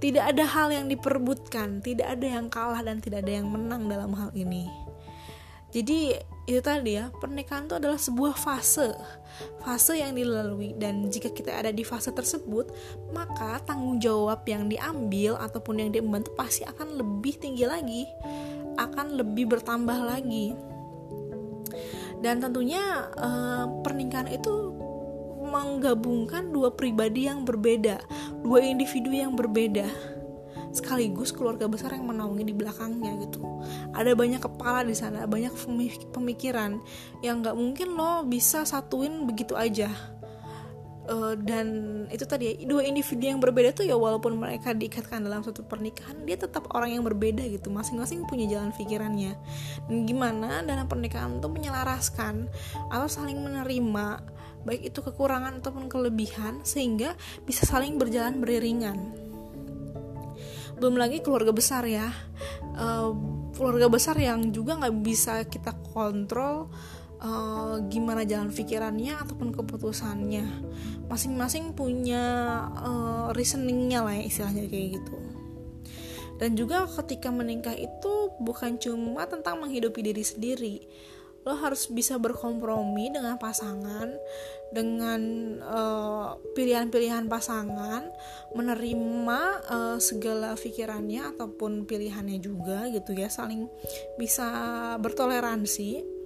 Tidak 0.00 0.20
ada 0.20 0.44
hal 0.44 0.68
yang 0.68 0.86
diperbutkan 0.92 1.80
tidak 1.80 2.12
ada 2.12 2.26
yang 2.28 2.52
kalah 2.52 2.80
dan 2.84 3.00
tidak 3.00 3.24
ada 3.24 3.40
yang 3.40 3.48
menang 3.48 3.88
dalam 3.88 4.12
hal 4.12 4.32
ini. 4.36 4.68
Jadi 5.72 6.12
itu 6.44 6.60
tadi 6.60 7.00
ya 7.00 7.08
pernikahan 7.08 7.64
itu 7.64 7.74
adalah 7.80 7.96
sebuah 7.96 8.36
fase. 8.36 8.92
Fase 9.64 9.96
yang 9.96 10.12
dilalui 10.12 10.76
dan 10.76 11.08
jika 11.08 11.32
kita 11.32 11.50
ada 11.50 11.72
di 11.72 11.82
fase 11.82 12.12
tersebut 12.12 12.68
maka 13.16 13.58
tanggung 13.64 13.96
jawab 13.96 14.44
yang 14.44 14.68
diambil 14.68 15.40
ataupun 15.40 15.80
yang 15.80 15.90
diemban 15.90 16.20
itu 16.20 16.32
pasti 16.36 16.62
akan 16.68 17.00
lebih 17.00 17.40
tinggi 17.40 17.64
lagi 17.64 18.04
akan 18.76 19.16
lebih 19.16 19.56
bertambah 19.56 19.98
lagi. 20.04 20.52
Dan 22.20 22.40
tentunya 22.40 23.08
eh, 23.16 23.64
pernikahan 23.84 24.28
itu 24.28 24.74
menggabungkan 25.44 26.50
dua 26.50 26.74
pribadi 26.74 27.30
yang 27.30 27.46
berbeda 27.46 28.00
dua 28.42 28.58
individu 28.64 29.14
yang 29.14 29.38
berbeda 29.38 29.86
sekaligus 30.74 31.30
keluarga 31.30 31.70
besar 31.70 31.94
yang 31.94 32.10
menaungi 32.10 32.42
di 32.42 32.54
belakangnya 32.54 33.14
gitu. 33.22 33.40
Ada 33.94 34.18
banyak 34.18 34.42
kepala 34.42 34.82
di 34.82 34.92
sana 34.92 35.24
banyak 35.24 35.54
pemikiran 36.10 36.82
yang 37.22 37.40
nggak 37.40 37.54
mungkin 37.54 37.94
lo 37.94 38.26
bisa 38.26 38.66
satuin 38.66 39.22
begitu 39.24 39.54
aja. 39.54 39.88
Uh, 41.04 41.36
dan 41.36 41.68
itu 42.08 42.24
tadi 42.24 42.64
dua 42.64 42.80
individu 42.80 43.28
yang 43.28 43.36
berbeda 43.36 43.76
tuh 43.76 43.84
ya 43.84 43.92
walaupun 43.92 44.40
mereka 44.40 44.72
diikatkan 44.72 45.20
dalam 45.20 45.44
satu 45.44 45.60
pernikahan 45.60 46.24
dia 46.24 46.40
tetap 46.40 46.72
orang 46.74 46.96
yang 46.96 47.04
berbeda 47.06 47.44
gitu. 47.46 47.70
Masing-masing 47.70 48.26
punya 48.26 48.50
jalan 48.50 48.74
pikirannya. 48.74 49.36
Dan 49.86 50.08
gimana 50.08 50.64
dalam 50.66 50.90
pernikahan 50.90 51.38
tuh 51.38 51.52
menyelaraskan 51.52 52.48
atau 52.90 53.06
saling 53.06 53.38
menerima 53.38 54.34
baik 54.64 54.90
itu 54.90 55.04
kekurangan 55.04 55.60
ataupun 55.60 55.92
kelebihan 55.92 56.64
sehingga 56.64 57.12
bisa 57.44 57.68
saling 57.68 58.00
berjalan 58.00 58.40
beriringan 58.40 59.23
belum 60.84 61.00
lagi 61.00 61.24
keluarga 61.24 61.48
besar 61.48 61.88
ya. 61.88 62.12
Uh, 62.76 63.16
keluarga 63.56 63.88
besar 63.88 64.20
yang 64.20 64.52
juga 64.52 64.76
nggak 64.76 65.00
bisa 65.00 65.40
kita 65.48 65.72
kontrol 65.96 66.68
uh, 67.24 67.80
gimana 67.88 68.28
jalan 68.28 68.52
pikirannya 68.52 69.16
ataupun 69.16 69.56
keputusannya. 69.56 70.44
Masing-masing 71.08 71.72
punya 71.72 72.20
uh, 72.76 73.32
reasoningnya 73.32 74.04
lah 74.04 74.12
ya 74.12 74.28
istilahnya 74.28 74.68
kayak 74.68 75.00
gitu. 75.00 75.16
Dan 76.36 76.52
juga 76.52 76.84
ketika 76.84 77.32
menikah 77.32 77.72
itu 77.72 78.36
bukan 78.44 78.76
cuma 78.76 79.24
tentang 79.24 79.64
menghidupi 79.64 80.04
diri 80.04 80.20
sendiri 80.20 80.76
lo 81.44 81.54
harus 81.60 81.88
bisa 81.92 82.16
berkompromi 82.16 83.12
dengan 83.12 83.36
pasangan 83.36 84.08
dengan 84.74 85.22
uh, 85.62 86.34
pilihan-pilihan 86.58 87.30
pasangan 87.30 88.10
menerima 88.58 89.40
uh, 89.70 89.98
segala 90.02 90.58
pikirannya 90.58 91.36
ataupun 91.36 91.86
pilihannya 91.86 92.42
juga 92.42 92.90
gitu 92.90 93.14
ya 93.14 93.30
saling 93.30 93.70
bisa 94.18 94.50
bertoleransi. 94.98 96.16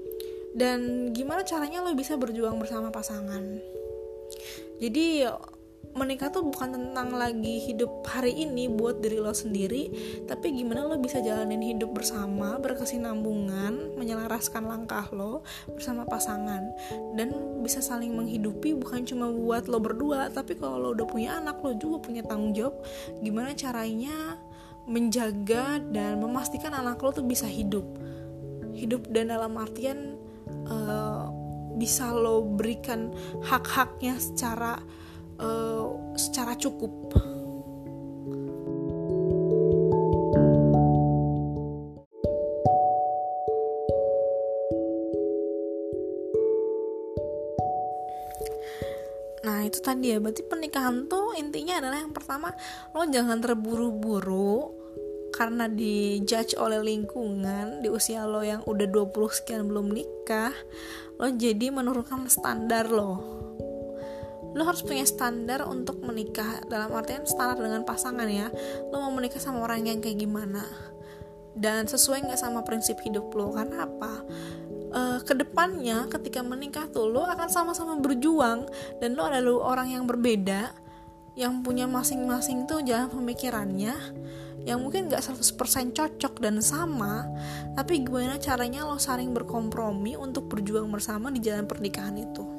Dan 0.57 1.13
gimana 1.13 1.45
caranya 1.45 1.85
lo 1.85 1.93
bisa 1.93 2.17
berjuang 2.17 2.57
bersama 2.57 2.89
pasangan? 2.89 3.61
Jadi 4.81 5.29
menikah 5.99 6.31
tuh 6.31 6.47
bukan 6.47 6.71
tentang 6.71 7.11
lagi 7.11 7.59
hidup 7.59 8.07
hari 8.07 8.31
ini 8.47 8.71
buat 8.71 9.03
diri 9.03 9.19
lo 9.19 9.35
sendiri 9.35 9.91
tapi 10.31 10.55
gimana 10.55 10.87
lo 10.87 10.95
bisa 11.03 11.19
jalanin 11.19 11.59
hidup 11.59 11.91
bersama 11.91 12.55
berkesinambungan 12.63 13.99
menyelaraskan 13.99 14.63
langkah 14.63 15.11
lo 15.11 15.43
bersama 15.67 16.07
pasangan. 16.07 16.71
Dan 17.19 17.35
bisa 17.67 17.83
saling 17.83 18.15
menghidupi 18.15 18.79
bukan 18.79 19.03
cuma 19.03 19.27
buat 19.29 19.67
lo 19.67 19.83
berdua 19.83 20.31
tapi 20.31 20.55
kalau 20.55 20.79
lo 20.79 20.89
udah 20.95 21.07
punya 21.11 21.43
anak 21.43 21.59
lo 21.67 21.75
juga 21.75 22.07
punya 22.07 22.23
tanggung 22.23 22.55
jawab. 22.55 22.79
Gimana 23.19 23.59
caranya 23.59 24.39
menjaga 24.87 25.83
dan 25.91 26.23
memastikan 26.23 26.73
anak 26.73 27.03
lo 27.03 27.11
tuh 27.11 27.27
bisa 27.27 27.45
hidup. 27.51 27.85
Hidup 28.79 29.11
dan 29.11 29.35
dalam 29.35 29.59
artian 29.59 30.15
uh, 30.71 31.27
bisa 31.79 32.11
lo 32.11 32.43
berikan 32.43 33.11
hak-haknya 33.43 34.19
secara 34.19 34.79
uh, 35.39 36.15
secara 36.19 36.55
cukup. 36.59 36.93
Nah 49.49 49.65
itu 49.65 49.79
tadi 49.79 50.13
ya 50.13 50.19
Berarti 50.21 50.43
pernikahan 50.45 51.09
tuh 51.09 51.33
intinya 51.39 51.81
adalah 51.81 52.05
Yang 52.05 52.15
pertama 52.21 52.53
Lo 52.93 53.07
jangan 53.09 53.41
terburu-buru 53.41 54.75
Karena 55.33 55.71
dijudge 55.71 56.59
oleh 56.61 56.83
lingkungan 56.83 57.81
Di 57.81 57.89
usia 57.89 58.29
lo 58.29 58.43
yang 58.43 58.61
udah 58.67 58.85
20 58.85 59.09
sekian 59.33 59.65
belum 59.65 59.95
nikah 59.95 60.53
Lo 61.17 61.31
jadi 61.33 61.71
menurunkan 61.71 62.27
standar 62.29 62.91
lo 62.91 63.38
lo 64.59 64.67
harus 64.67 64.83
punya 64.83 65.07
standar 65.07 65.63
untuk 65.71 66.03
menikah 66.03 66.67
dalam 66.67 66.91
artian 66.91 67.23
standar 67.23 67.63
dengan 67.63 67.87
pasangan 67.87 68.27
ya. 68.27 68.51
Lo 68.91 68.99
mau 68.99 69.15
menikah 69.15 69.39
sama 69.39 69.63
orang 69.63 69.87
yang 69.87 70.03
kayak 70.03 70.19
gimana? 70.19 70.67
Dan 71.55 71.87
sesuai 71.87 72.27
nggak 72.27 72.43
sama 72.43 72.67
prinsip 72.67 72.99
hidup 73.07 73.31
lo? 73.39 73.55
Karena 73.55 73.87
apa? 73.87 74.27
Uh, 74.89 75.21
ke 75.23 75.37
depannya 75.37 76.09
ketika 76.09 76.41
menikah 76.41 76.89
tuh 76.89 77.13
lo 77.13 77.29
akan 77.29 77.53
sama-sama 77.53 78.01
berjuang 78.01 78.65
dan 79.05 79.21
lo 79.21 79.29
adalah 79.29 79.77
orang 79.77 79.93
yang 79.93 80.09
berbeda 80.09 80.73
yang 81.37 81.61
punya 81.61 81.85
masing-masing 81.85 82.65
tuh 82.65 82.81
jalan 82.81 83.13
pemikirannya 83.13 83.93
yang 84.65 84.81
mungkin 84.81 85.13
gak 85.13 85.21
100% 85.29 85.93
cocok 85.93 86.41
dan 86.41 86.65
sama 86.65 87.29
tapi 87.77 88.01
gimana 88.01 88.41
caranya 88.41 88.89
lo 88.89 88.97
saling 88.97 89.37
berkompromi 89.37 90.17
untuk 90.17 90.49
berjuang 90.49 90.89
bersama 90.89 91.29
di 91.29 91.45
jalan 91.45 91.69
pernikahan 91.69 92.17
itu 92.17 92.58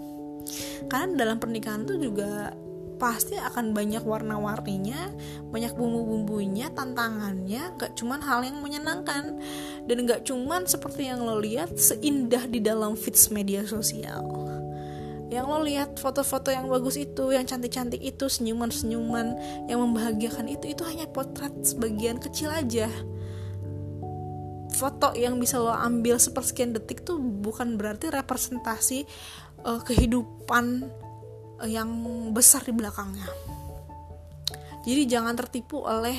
karena 0.88 1.16
dalam 1.16 1.38
pernikahan 1.38 1.86
tuh 1.86 1.98
juga 1.98 2.54
pasti 3.00 3.40
akan 3.40 3.72
banyak 3.72 4.04
warna-warninya, 4.04 5.16
banyak 5.50 5.72
bumbu-bumbunya, 5.74 6.68
tantangannya, 6.76 7.80
gak 7.80 7.96
cuman 7.96 8.20
hal 8.20 8.44
yang 8.44 8.60
menyenangkan 8.60 9.40
dan 9.88 9.98
gak 10.04 10.28
cuman 10.28 10.68
seperti 10.68 11.08
yang 11.08 11.24
lo 11.24 11.40
lihat 11.40 11.80
seindah 11.80 12.44
di 12.46 12.60
dalam 12.60 13.00
feeds 13.00 13.32
media 13.32 13.64
sosial. 13.64 14.20
Yang 15.32 15.46
lo 15.48 15.60
lihat 15.64 15.96
foto-foto 15.96 16.52
yang 16.52 16.68
bagus 16.68 17.00
itu, 17.00 17.32
yang 17.32 17.48
cantik-cantik 17.48 18.04
itu, 18.04 18.28
senyuman-senyuman 18.28 19.38
yang 19.72 19.80
membahagiakan 19.80 20.52
itu, 20.52 20.76
itu 20.76 20.84
hanya 20.84 21.08
potret 21.08 21.54
sebagian 21.64 22.20
kecil 22.20 22.52
aja. 22.52 22.92
Foto 24.74 25.14
yang 25.14 25.38
bisa 25.38 25.62
lo 25.62 25.70
ambil 25.70 26.18
sepersekian 26.18 26.74
detik 26.74 27.06
tuh 27.06 27.22
bukan 27.22 27.78
berarti 27.78 28.10
representasi 28.10 29.06
uh, 29.66 29.82
kehidupan 29.84 30.88
uh, 31.60 31.70
yang 31.70 31.90
besar 32.36 32.64
di 32.64 32.74
belakangnya. 32.76 33.28
Jadi 34.84 35.02
jangan 35.06 35.36
tertipu 35.36 35.84
oleh 35.84 36.16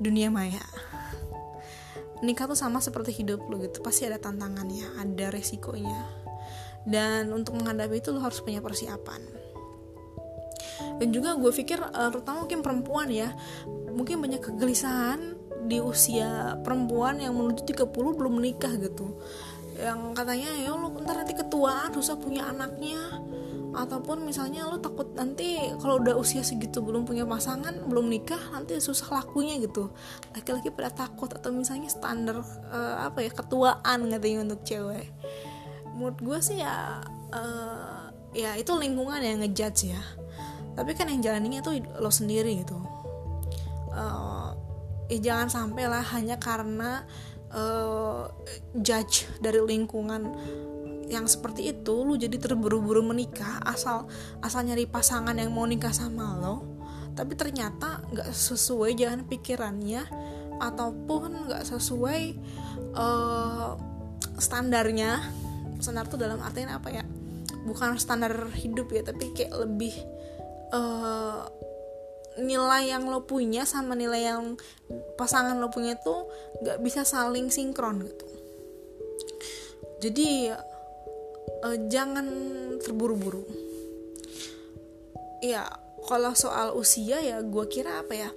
dunia 0.00 0.28
maya. 0.32 0.62
Nikah 2.20 2.52
tuh 2.52 2.58
sama 2.58 2.84
seperti 2.84 3.24
hidup 3.24 3.48
lo 3.48 3.56
gitu, 3.64 3.80
pasti 3.80 4.04
ada 4.04 4.20
tantangannya, 4.20 5.00
ada 5.00 5.32
resikonya. 5.32 6.04
Dan 6.84 7.32
untuk 7.32 7.56
menghadapi 7.56 8.00
itu 8.00 8.12
lo 8.12 8.20
harus 8.20 8.44
punya 8.44 8.60
persiapan. 8.60 9.20
Dan 11.00 11.08
juga 11.16 11.36
gue 11.36 11.48
pikir, 11.48 11.80
uh, 11.80 12.08
terutama 12.12 12.44
mungkin 12.44 12.60
perempuan 12.60 13.08
ya, 13.08 13.32
mungkin 13.88 14.20
banyak 14.20 14.40
kegelisahan 14.52 15.40
di 15.64 15.80
usia 15.80 16.56
perempuan 16.64 17.20
yang 17.20 17.36
menuju 17.36 17.68
30 17.68 17.88
belum 17.92 18.40
menikah 18.40 18.72
gitu 18.80 19.20
yang 19.80 20.12
katanya 20.12 20.52
ya 20.60 20.76
lo 20.76 20.92
ntar 21.00 21.24
nanti 21.24 21.32
ketuaan 21.32 21.90
susah 21.96 22.20
punya 22.20 22.46
anaknya. 22.46 23.00
Ataupun 23.70 24.26
misalnya 24.26 24.66
lo 24.66 24.82
takut 24.82 25.14
nanti 25.14 25.54
kalau 25.78 26.02
udah 26.02 26.18
usia 26.18 26.42
segitu 26.42 26.82
belum 26.82 27.06
punya 27.06 27.22
pasangan 27.22 27.86
belum 27.86 28.10
nikah 28.10 28.50
nanti 28.50 28.76
susah 28.82 29.22
lakunya 29.22 29.62
gitu. 29.62 29.94
Laki-laki 30.34 30.74
pada 30.74 30.90
takut 30.90 31.30
atau 31.30 31.54
misalnya 31.54 31.86
standar 31.86 32.42
uh, 32.42 33.06
apa 33.06 33.22
ya 33.22 33.30
ketuaan 33.30 34.10
katanya 34.10 34.38
untuk 34.42 34.60
cewek. 34.66 35.06
Menurut 35.94 36.18
gue 36.18 36.38
sih 36.42 36.58
ya 36.58 36.98
uh, 37.30 38.10
ya 38.34 38.58
itu 38.58 38.74
lingkungan 38.74 39.22
yang 39.22 39.38
ngejudge 39.38 39.94
ya. 39.94 40.02
Tapi 40.74 40.90
kan 40.98 41.06
yang 41.06 41.22
jalaninya 41.22 41.62
tuh 41.62 41.78
lo 42.02 42.10
sendiri 42.10 42.66
gitu. 42.66 42.74
Uh, 43.94 44.50
ya 45.06 45.18
jangan 45.18 45.46
sampai 45.46 45.86
lah 45.86 46.02
hanya 46.10 46.42
karena 46.42 47.06
uh, 47.54 48.30
judge 48.78 49.26
dari 49.38 49.60
lingkungan 49.62 50.30
yang 51.10 51.26
seperti 51.26 51.74
itu 51.74 52.06
lu 52.06 52.14
jadi 52.14 52.38
terburu-buru 52.38 53.02
menikah 53.02 53.58
asal 53.66 54.06
asal 54.46 54.62
nyari 54.62 54.86
pasangan 54.86 55.34
yang 55.34 55.50
mau 55.50 55.66
nikah 55.66 55.90
sama 55.90 56.38
lo. 56.38 56.78
Tapi 57.18 57.34
ternyata 57.34 57.98
nggak 58.14 58.30
sesuai 58.30 58.94
jalan 58.94 59.26
pikirannya 59.26 60.06
ataupun 60.62 61.50
nggak 61.50 61.66
sesuai 61.66 62.22
uh, 62.94 63.74
standarnya. 64.38 65.18
Standar 65.82 66.06
tuh 66.06 66.22
dalam 66.22 66.38
artian 66.38 66.70
apa 66.70 66.94
ya? 66.94 67.02
Bukan 67.66 67.98
standar 67.98 68.46
hidup 68.54 68.94
ya 68.94 69.02
tapi 69.02 69.34
kayak 69.34 69.52
lebih 69.66 69.92
uh, 70.70 71.50
nilai 72.38 72.94
yang 72.94 73.10
lo 73.10 73.26
punya 73.26 73.66
sama 73.66 73.98
nilai 73.98 74.30
yang 74.30 74.54
pasangan 75.18 75.58
lo 75.58 75.72
punya 75.72 75.98
tuh 75.98 76.30
nggak 76.62 76.78
bisa 76.84 77.02
saling 77.02 77.50
sinkron 77.50 78.06
gitu. 78.06 78.26
Jadi 80.00 80.54
uh, 81.66 81.78
jangan 81.90 82.26
terburu-buru. 82.78 83.42
Ya 85.42 85.66
kalau 86.06 86.36
soal 86.36 86.76
usia 86.76 87.18
ya 87.18 87.42
gue 87.42 87.64
kira 87.66 88.04
apa 88.04 88.14
ya 88.14 88.30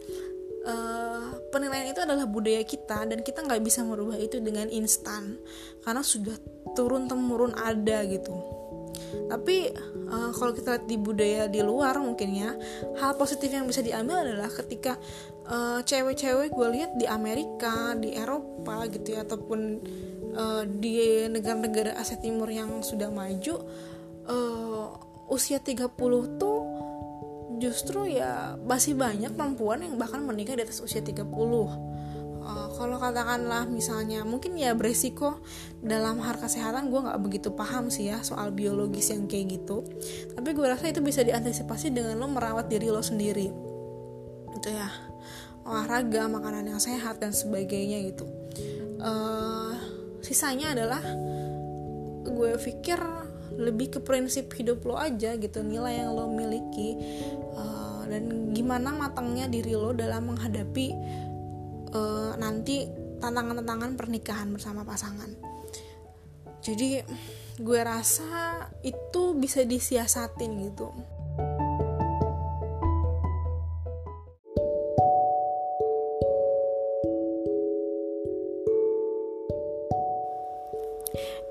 uh, 0.65 1.38
penilaian 1.51 1.91
itu 1.91 2.01
adalah 2.01 2.25
budaya 2.25 2.63
kita 2.65 3.06
dan 3.08 3.19
kita 3.21 3.43
nggak 3.45 3.62
bisa 3.62 3.86
merubah 3.86 4.17
itu 4.17 4.41
dengan 4.41 4.71
instan. 4.73 5.38
Karena 5.86 6.01
sudah 6.01 6.36
turun 6.73 7.06
temurun 7.06 7.53
ada 7.53 8.01
gitu 8.10 8.62
tapi 9.29 9.71
uh, 10.10 10.32
kalau 10.36 10.51
kita 10.53 10.77
lihat 10.77 10.86
di 10.86 10.97
budaya 10.97 11.43
di 11.49 11.62
luar 11.62 11.97
mungkin 12.01 12.29
ya 12.34 12.51
hal 12.99 13.17
positif 13.17 13.49
yang 13.49 13.65
bisa 13.65 13.82
diambil 13.82 14.25
adalah 14.25 14.49
ketika 14.49 14.97
uh, 15.47 15.79
cewek-cewek 15.84 16.53
gue 16.53 16.67
lihat 16.79 16.91
di 16.97 17.06
Amerika 17.10 17.97
di 17.97 18.15
Eropa 18.15 18.86
gitu 18.89 19.15
ya 19.15 19.25
ataupun 19.25 19.60
uh, 20.36 20.63
di 20.67 21.27
negara-negara 21.29 21.97
Asia 21.97 22.17
Timur 22.19 22.49
yang 22.49 22.82
sudah 22.82 23.10
maju 23.10 23.56
uh, 24.27 24.86
usia 25.32 25.58
30 25.62 25.89
tuh 26.38 26.60
justru 27.62 28.12
ya 28.12 28.60
masih 28.65 28.97
banyak 28.97 29.32
perempuan 29.39 29.86
yang 29.86 29.95
bahkan 29.95 30.19
menikah 30.19 30.58
di 30.58 30.67
atas 30.67 30.84
usia 30.84 30.99
30 30.99 31.23
uh, 32.43 32.69
kalau 32.75 32.99
katakanlah 32.99 33.65
misalnya 33.65 34.27
mungkin 34.27 34.60
ya 34.60 34.75
beresiko 34.75 35.39
dalam 35.79 36.19
hal 36.19 36.38
kesehatan 36.38 36.91
gue 36.91 36.99
nggak 36.99 37.19
begitu 37.23 37.49
paham 37.56 37.88
sih 37.88 38.12
ya 38.12 38.19
soal 38.21 38.51
biologis 38.51 39.12
yang 39.15 39.25
kayak 39.25 39.60
gitu. 39.60 39.88
Tapi 40.36 40.49
gue 40.51 40.65
rasa 40.67 40.91
itu 40.91 40.99
bisa 40.99 41.23
diantisipasi 41.23 41.95
dengan 41.95 42.19
lo 42.19 42.27
merawat 42.29 42.67
diri 42.67 42.91
lo 42.91 43.01
sendiri. 43.01 43.47
Itu 44.53 44.69
ya. 44.69 44.88
Olahraga 45.63 46.27
makanan 46.27 46.75
yang 46.75 46.82
sehat 46.84 47.23
dan 47.23 47.32
sebagainya 47.32 48.03
gitu. 48.12 48.27
Uh, 48.99 49.71
sisanya 50.19 50.75
adalah 50.75 50.99
gue 52.23 52.51
pikir 52.60 52.99
lebih 53.53 53.95
ke 53.95 53.99
prinsip 54.03 54.51
hidup 54.60 54.84
lo 54.84 54.99
aja 54.99 55.39
gitu 55.39 55.63
nilai 55.63 56.03
yang 56.03 56.12
lo 56.12 56.27
miliki. 56.27 56.99
Uh, 57.56 58.03
dan 58.12 58.51
gimana 58.51 58.91
matangnya 58.91 59.47
diri 59.47 59.71
lo 59.71 59.95
dalam 59.95 60.36
menghadapi 60.36 60.88
uh, 61.93 62.34
nanti 62.36 62.89
tantangan-tantangan 63.21 63.95
pernikahan 63.95 64.49
bersama 64.51 64.84
pasangan. 64.84 65.29
Jadi 66.63 66.99
gue 67.62 67.79
rasa 67.86 68.67
itu 68.82 69.38
bisa 69.38 69.62
disiasatin 69.63 70.51
gitu. 70.67 70.89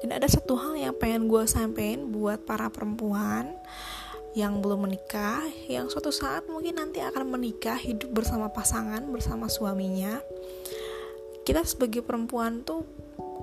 Dan 0.03 0.19
ada 0.19 0.27
satu 0.27 0.59
hal 0.59 0.75
yang 0.75 0.95
pengen 0.99 1.31
gue 1.31 1.47
sampein 1.47 2.11
buat 2.11 2.43
para 2.43 2.67
perempuan 2.75 3.55
yang 4.33 4.65
belum 4.65 4.89
menikah, 4.89 5.45
yang 5.69 5.93
suatu 5.93 6.09
saat 6.09 6.49
mungkin 6.49 6.81
nanti 6.81 7.05
akan 7.05 7.29
menikah, 7.29 7.77
hidup 7.77 8.09
bersama 8.17 8.49
pasangan, 8.49 9.05
bersama 9.13 9.49
suaminya. 9.49 10.21
Kita 11.45 11.61
sebagai 11.69 12.01
perempuan 12.01 12.65
tuh 12.65 12.87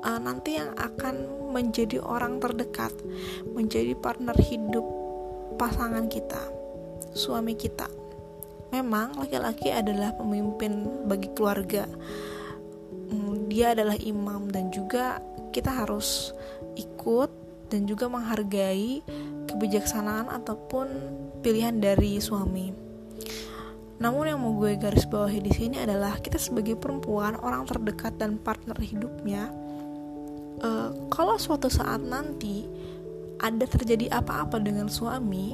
uh, 0.02 0.20
nanti 0.20 0.58
yang 0.58 0.74
akan 0.74 1.50
menjadi 1.54 2.02
orang 2.02 2.42
terdekat, 2.42 2.94
menjadi 3.54 3.94
partner 3.94 4.34
hidup 4.40 4.86
pasangan 5.62 6.10
kita, 6.10 6.42
suami 7.14 7.54
kita. 7.54 7.86
Memang 8.70 9.18
laki-laki 9.18 9.74
adalah 9.74 10.14
pemimpin 10.18 11.06
bagi 11.06 11.30
keluarga. 11.34 11.86
Hmm, 13.10 13.50
dia 13.50 13.74
adalah 13.74 13.98
imam 13.98 14.50
dan 14.50 14.70
juga 14.70 15.22
kita 15.50 15.74
harus 15.74 16.34
ikut 16.78 17.30
dan 17.70 17.86
juga 17.86 18.10
menghargai 18.10 19.02
kebijaksanaan 19.50 20.30
ataupun 20.30 20.88
pilihan 21.42 21.82
dari 21.82 22.22
suami. 22.22 22.72
Namun 24.00 24.32
yang 24.32 24.40
mau 24.40 24.56
gue 24.56 24.80
garis 24.80 25.04
bawahi 25.04 25.44
di 25.44 25.52
sini 25.52 25.84
adalah 25.84 26.22
kita 26.24 26.40
sebagai 26.40 26.80
perempuan, 26.80 27.36
orang 27.36 27.68
terdekat 27.68 28.16
dan 28.16 28.40
partner 28.40 28.80
hidupnya. 28.80 29.52
Uh, 30.60 30.92
kalau 31.12 31.36
suatu 31.36 31.68
saat 31.68 32.00
nanti 32.00 32.64
ada 33.40 33.68
terjadi 33.68 34.12
apa-apa 34.12 34.60
dengan 34.64 34.88
suami, 34.88 35.52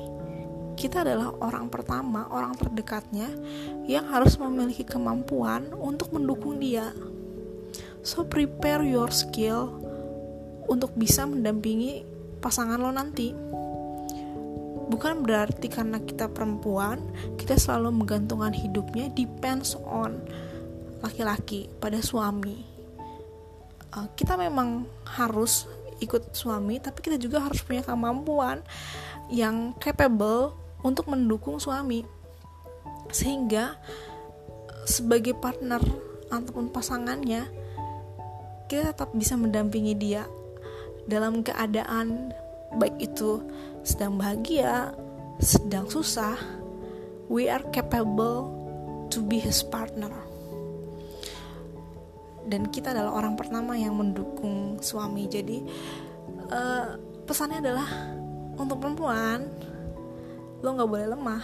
kita 0.78 1.02
adalah 1.02 1.34
orang 1.42 1.72
pertama, 1.74 2.30
orang 2.30 2.54
terdekatnya 2.54 3.32
yang 3.90 4.06
harus 4.12 4.38
memiliki 4.38 4.86
kemampuan 4.86 5.74
untuk 5.74 6.14
mendukung 6.14 6.62
dia. 6.62 6.94
So 8.06 8.28
prepare 8.30 8.86
your 8.86 9.10
skill 9.10 9.74
untuk 10.70 10.94
bisa 10.94 11.26
mendampingi 11.26 12.06
pasangan 12.38 12.78
lo 12.78 12.94
nanti 12.94 13.34
bukan 14.88 15.26
berarti 15.26 15.68
karena 15.70 15.98
kita 16.02 16.30
perempuan 16.30 17.02
kita 17.36 17.58
selalu 17.58 18.04
menggantungkan 18.04 18.54
hidupnya 18.54 19.10
depends 19.14 19.74
on 19.86 20.22
laki-laki 21.02 21.70
pada 21.78 22.02
suami. 22.02 22.66
Uh, 23.96 24.10
kita 24.18 24.36
memang 24.36 24.90
harus 25.06 25.70
ikut 26.04 26.36
suami 26.36 26.82
tapi 26.84 27.00
kita 27.00 27.16
juga 27.16 27.40
harus 27.46 27.64
punya 27.64 27.86
kemampuan 27.86 28.60
yang 29.32 29.74
capable 29.78 30.54
untuk 30.82 31.10
mendukung 31.10 31.58
suami. 31.62 32.06
Sehingga 33.14 33.78
sebagai 34.86 35.34
partner 35.38 35.82
ataupun 36.30 36.70
pasangannya 36.70 37.50
kita 38.66 38.94
tetap 38.94 39.14
bisa 39.14 39.38
mendampingi 39.38 39.94
dia 39.94 40.26
dalam 41.06 41.46
keadaan 41.46 42.34
baik 42.78 42.98
itu 42.98 43.42
sedang 43.86 44.18
bahagia, 44.18 44.98
sedang 45.38 45.86
susah, 45.86 46.34
we 47.30 47.46
are 47.46 47.62
capable 47.70 48.50
to 49.14 49.22
be 49.22 49.38
his 49.38 49.62
partner. 49.62 50.10
Dan 52.46 52.74
kita 52.74 52.98
adalah 52.98 53.14
orang 53.14 53.38
pertama 53.38 53.78
yang 53.78 53.94
mendukung 53.94 54.82
suami. 54.82 55.30
Jadi 55.30 55.62
uh, 56.50 56.98
pesannya 57.30 57.62
adalah 57.62 57.90
untuk 58.58 58.82
perempuan, 58.82 59.46
lo 60.66 60.70
nggak 60.74 60.90
boleh 60.90 61.08
lemah. 61.14 61.44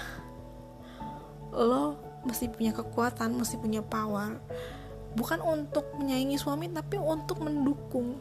Lo 1.54 1.98
mesti 2.26 2.50
punya 2.50 2.74
kekuatan, 2.74 3.38
mesti 3.38 3.62
punya 3.62 3.86
power. 3.86 4.42
Bukan 5.14 5.46
untuk 5.46 5.94
menyaingi 5.98 6.42
suami, 6.42 6.74
tapi 6.74 6.98
untuk 6.98 7.42
mendukung 7.46 8.18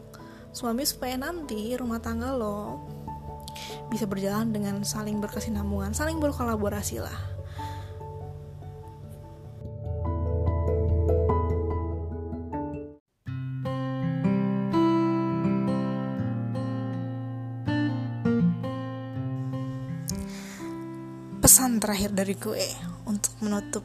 suami 0.51 0.83
supaya 0.83 1.15
nanti 1.15 1.71
rumah 1.79 2.03
tangga 2.03 2.35
lo 2.35 2.83
bisa 3.91 4.07
berjalan 4.07 4.51
dengan 4.51 4.81
saling 4.83 5.19
berkesinambungan, 5.19 5.91
saling 5.95 6.19
berkolaborasi 6.19 7.03
lah. 7.03 7.19
Pesan 21.41 21.83
terakhir 21.83 22.15
dari 22.15 22.37
gue 22.37 22.63
untuk 23.09 23.33
menutup 23.43 23.83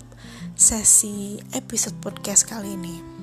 sesi 0.55 1.41
episode 1.57 1.99
podcast 1.99 2.47
kali 2.47 2.79
ini 2.79 3.17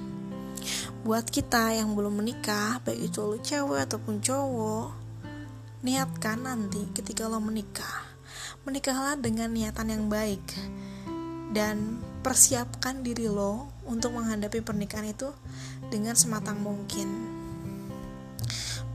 buat 1.03 1.27
kita 1.27 1.75
yang 1.75 1.99
belum 1.99 2.23
menikah 2.23 2.79
baik 2.87 3.11
itu 3.11 3.19
lo 3.19 3.35
cewek 3.35 3.83
ataupun 3.83 4.23
cowok 4.23 5.02
niatkan 5.83 6.47
nanti 6.47 6.87
ketika 6.95 7.27
lo 7.27 7.43
menikah. 7.43 8.07
Menikahlah 8.63 9.19
dengan 9.19 9.51
niatan 9.51 9.91
yang 9.91 10.07
baik. 10.07 10.43
Dan 11.53 12.01
persiapkan 12.25 13.03
diri 13.03 13.29
lo 13.29 13.69
untuk 13.85 14.15
menghadapi 14.15 14.63
pernikahan 14.63 15.11
itu 15.11 15.29
dengan 15.91 16.15
sematang 16.15 16.63
mungkin. 16.63 17.11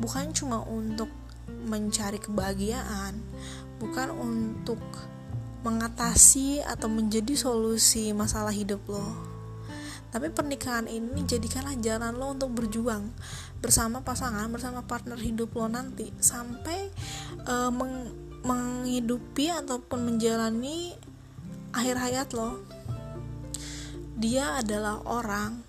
Bukan 0.00 0.32
cuma 0.34 0.64
untuk 0.64 1.12
mencari 1.68 2.16
kebahagiaan 2.18 3.18
bukan 3.78 4.10
untuk 4.10 4.78
mengatasi 5.62 6.62
atau 6.62 6.86
menjadi 6.90 7.34
solusi 7.34 8.10
masalah 8.14 8.54
hidup 8.54 8.82
lo. 8.90 9.06
Tapi 10.08 10.32
pernikahan 10.32 10.88
ini 10.88 11.26
jadikanlah 11.26 11.76
jalan 11.78 12.16
lo 12.16 12.32
untuk 12.32 12.50
berjuang 12.56 13.12
bersama 13.58 14.06
pasangan, 14.06 14.46
bersama 14.50 14.86
partner 14.86 15.18
hidup 15.18 15.50
lo 15.58 15.66
nanti 15.66 16.14
sampai 16.22 16.90
uh, 17.46 17.70
meng 17.74 18.14
menghidupi 18.46 19.50
ataupun 19.50 20.06
menjalani 20.06 20.94
akhir 21.74 21.96
hayat 21.98 22.28
lo. 22.38 22.62
Dia 24.18 24.62
adalah 24.62 25.02
orang 25.06 25.62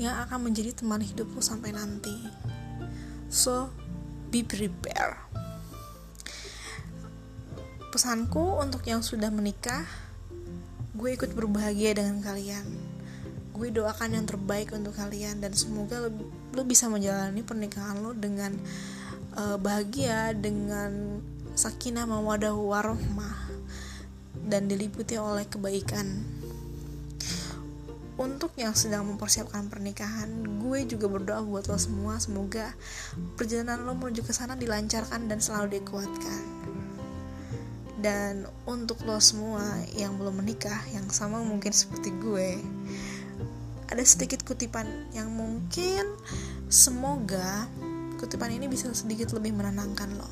yang 0.00 0.16
akan 0.24 0.48
menjadi 0.48 0.72
teman 0.72 1.04
hidup 1.04 1.28
lo 1.36 1.44
sampai 1.44 1.76
nanti. 1.76 2.16
So, 3.28 3.68
be 4.32 4.40
prepared. 4.40 5.20
Pesanku 7.92 8.60
untuk 8.60 8.84
yang 8.88 9.04
sudah 9.04 9.28
menikah, 9.28 9.84
gue 10.96 11.12
ikut 11.12 11.32
berbahagia 11.36 11.96
dengan 11.96 12.20
kalian 12.24 12.87
gue 13.58 13.74
doakan 13.74 14.22
yang 14.22 14.26
terbaik 14.30 14.70
untuk 14.70 14.94
kalian 14.94 15.42
dan 15.42 15.50
semoga 15.50 15.98
lo, 15.98 16.14
lo 16.54 16.62
bisa 16.62 16.86
menjalani 16.86 17.42
pernikahan 17.42 17.98
lo 17.98 18.14
dengan 18.14 18.54
uh, 19.34 19.58
bahagia 19.58 20.30
dengan 20.32 21.18
sakinah 21.58 22.06
mawadah 22.06 22.54
warohmah 22.54 23.50
dan 24.46 24.70
diliputi 24.70 25.18
oleh 25.18 25.42
kebaikan. 25.50 26.06
Untuk 28.18 28.50
yang 28.58 28.74
sedang 28.74 29.06
mempersiapkan 29.06 29.70
pernikahan 29.70 30.58
gue 30.58 30.86
juga 30.90 31.06
berdoa 31.06 31.42
buat 31.42 31.70
lo 31.70 31.78
semua 31.78 32.18
semoga 32.18 32.74
perjalanan 33.38 33.86
lo 33.86 33.94
menuju 33.94 34.26
ke 34.26 34.34
sana 34.34 34.58
dilancarkan 34.58 35.26
dan 35.26 35.38
selalu 35.38 35.82
dikuatkan. 35.82 36.42
Dan 37.98 38.46
untuk 38.66 39.02
lo 39.02 39.18
semua 39.18 39.62
yang 39.94 40.14
belum 40.14 40.42
menikah 40.42 40.82
yang 40.94 41.10
sama 41.10 41.42
mungkin 41.42 41.74
seperti 41.74 42.14
gue 42.22 42.58
ada 43.88 44.04
sedikit 44.04 44.44
kutipan 44.44 45.08
yang 45.16 45.32
mungkin 45.32 46.04
semoga 46.68 47.64
kutipan 48.20 48.52
ini 48.52 48.68
bisa 48.68 48.92
sedikit 48.92 49.32
lebih 49.32 49.56
menenangkan 49.56 50.12
lo. 50.16 50.28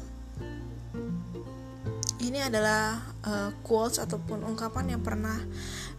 Ini 2.20 2.52
adalah 2.52 3.00
uh, 3.24 3.50
quotes 3.64 3.96
ataupun 4.02 4.44
ungkapan 4.44 4.92
yang 4.92 5.00
pernah 5.00 5.40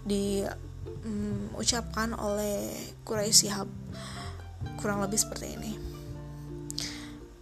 diucapkan 0.06 2.14
um, 2.14 2.30
oleh 2.30 2.78
Quraisy 3.02 3.50
Shihab 3.50 3.66
kurang 4.78 5.02
lebih 5.02 5.18
seperti 5.18 5.58
ini. 5.58 5.74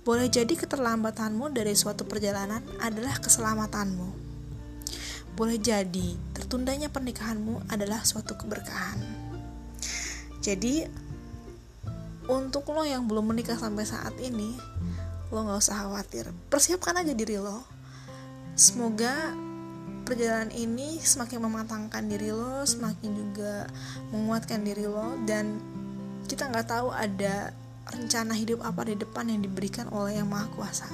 Boleh 0.06 0.30
jadi 0.30 0.54
keterlambatanmu 0.54 1.50
dari 1.50 1.74
suatu 1.74 2.06
perjalanan 2.06 2.62
adalah 2.78 3.18
keselamatanmu. 3.18 4.14
Boleh 5.34 5.58
jadi 5.58 6.14
tertundanya 6.38 6.94
pernikahanmu 6.94 7.74
adalah 7.74 8.06
suatu 8.06 8.38
keberkahan. 8.38 9.25
Jadi 10.46 10.86
untuk 12.30 12.70
lo 12.70 12.86
yang 12.86 13.10
belum 13.10 13.34
menikah 13.34 13.58
sampai 13.58 13.82
saat 13.82 14.14
ini, 14.22 14.54
lo 15.34 15.42
nggak 15.42 15.58
usah 15.58 15.90
khawatir. 15.90 16.30
Persiapkan 16.54 17.02
aja 17.02 17.18
diri 17.18 17.42
lo. 17.42 17.66
Semoga 18.54 19.34
perjalanan 20.06 20.54
ini 20.54 21.02
semakin 21.02 21.42
mematangkan 21.42 22.06
diri 22.06 22.30
lo, 22.30 22.62
semakin 22.62 23.10
juga 23.10 23.66
menguatkan 24.14 24.62
diri 24.62 24.86
lo 24.86 25.18
dan 25.26 25.58
kita 26.30 26.46
nggak 26.54 26.70
tahu 26.70 26.94
ada 26.94 27.50
rencana 27.90 28.38
hidup 28.38 28.62
apa 28.62 28.86
di 28.86 28.96
depan 29.02 29.30
yang 29.30 29.42
diberikan 29.42 29.90
oleh 29.90 30.22
Yang 30.22 30.30
Maha 30.30 30.48
Kuasa. 30.54 30.90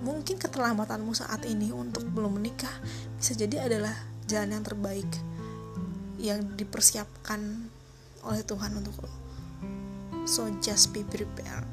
Mungkin 0.00 0.40
keterlambatanmu 0.40 1.12
saat 1.12 1.44
ini 1.44 1.68
untuk 1.68 2.08
belum 2.08 2.40
menikah 2.40 2.72
bisa 3.20 3.36
jadi 3.36 3.68
adalah 3.68 3.92
jalan 4.24 4.56
yang 4.56 4.64
terbaik 4.64 5.10
yang 6.20 6.40
dipersiapkan 6.56 7.68
oleh 8.24 8.44
Tuhan 8.44 8.76
untuk 8.76 8.96
lo. 9.04 9.12
So 10.28 10.48
just 10.60 10.92
be 10.92 11.00
prepared. 11.06 11.64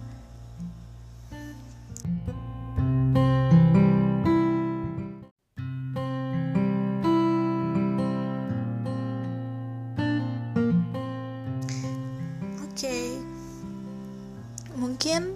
Oke, 12.78 13.18
mungkin 14.78 15.34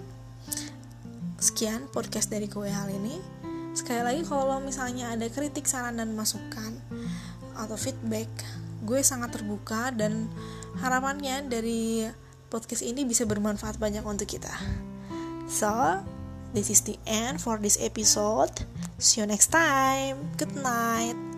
sekian 1.42 1.90
podcast 1.90 2.30
dari 2.30 2.46
gue 2.46 2.70
hal 2.70 2.86
ini. 2.86 3.18
Sekali 3.74 3.98
lagi 3.98 4.22
kalau 4.22 4.62
misalnya 4.62 5.10
ada 5.10 5.26
kritik, 5.26 5.66
saran 5.66 5.98
dan 5.98 6.14
masukan 6.14 6.78
atau 7.58 7.74
feedback, 7.74 8.30
gue 8.86 9.02
sangat 9.02 9.34
terbuka 9.34 9.90
dan 9.90 10.30
harapannya 10.80 11.50
dari 11.50 12.06
podcast 12.52 12.84
ini 12.84 13.08
bisa 13.08 13.24
bermanfaat 13.24 13.80
banyak 13.80 14.04
untuk 14.04 14.28
kita. 14.28 14.52
So, 15.48 16.00
this 16.56 16.72
is 16.72 16.84
the 16.84 16.96
end 17.04 17.40
for 17.40 17.60
this 17.60 17.76
episode. 17.80 18.64
See 18.96 19.20
you 19.20 19.26
next 19.26 19.52
time. 19.52 20.32
Good 20.36 20.54
night. 20.56 21.31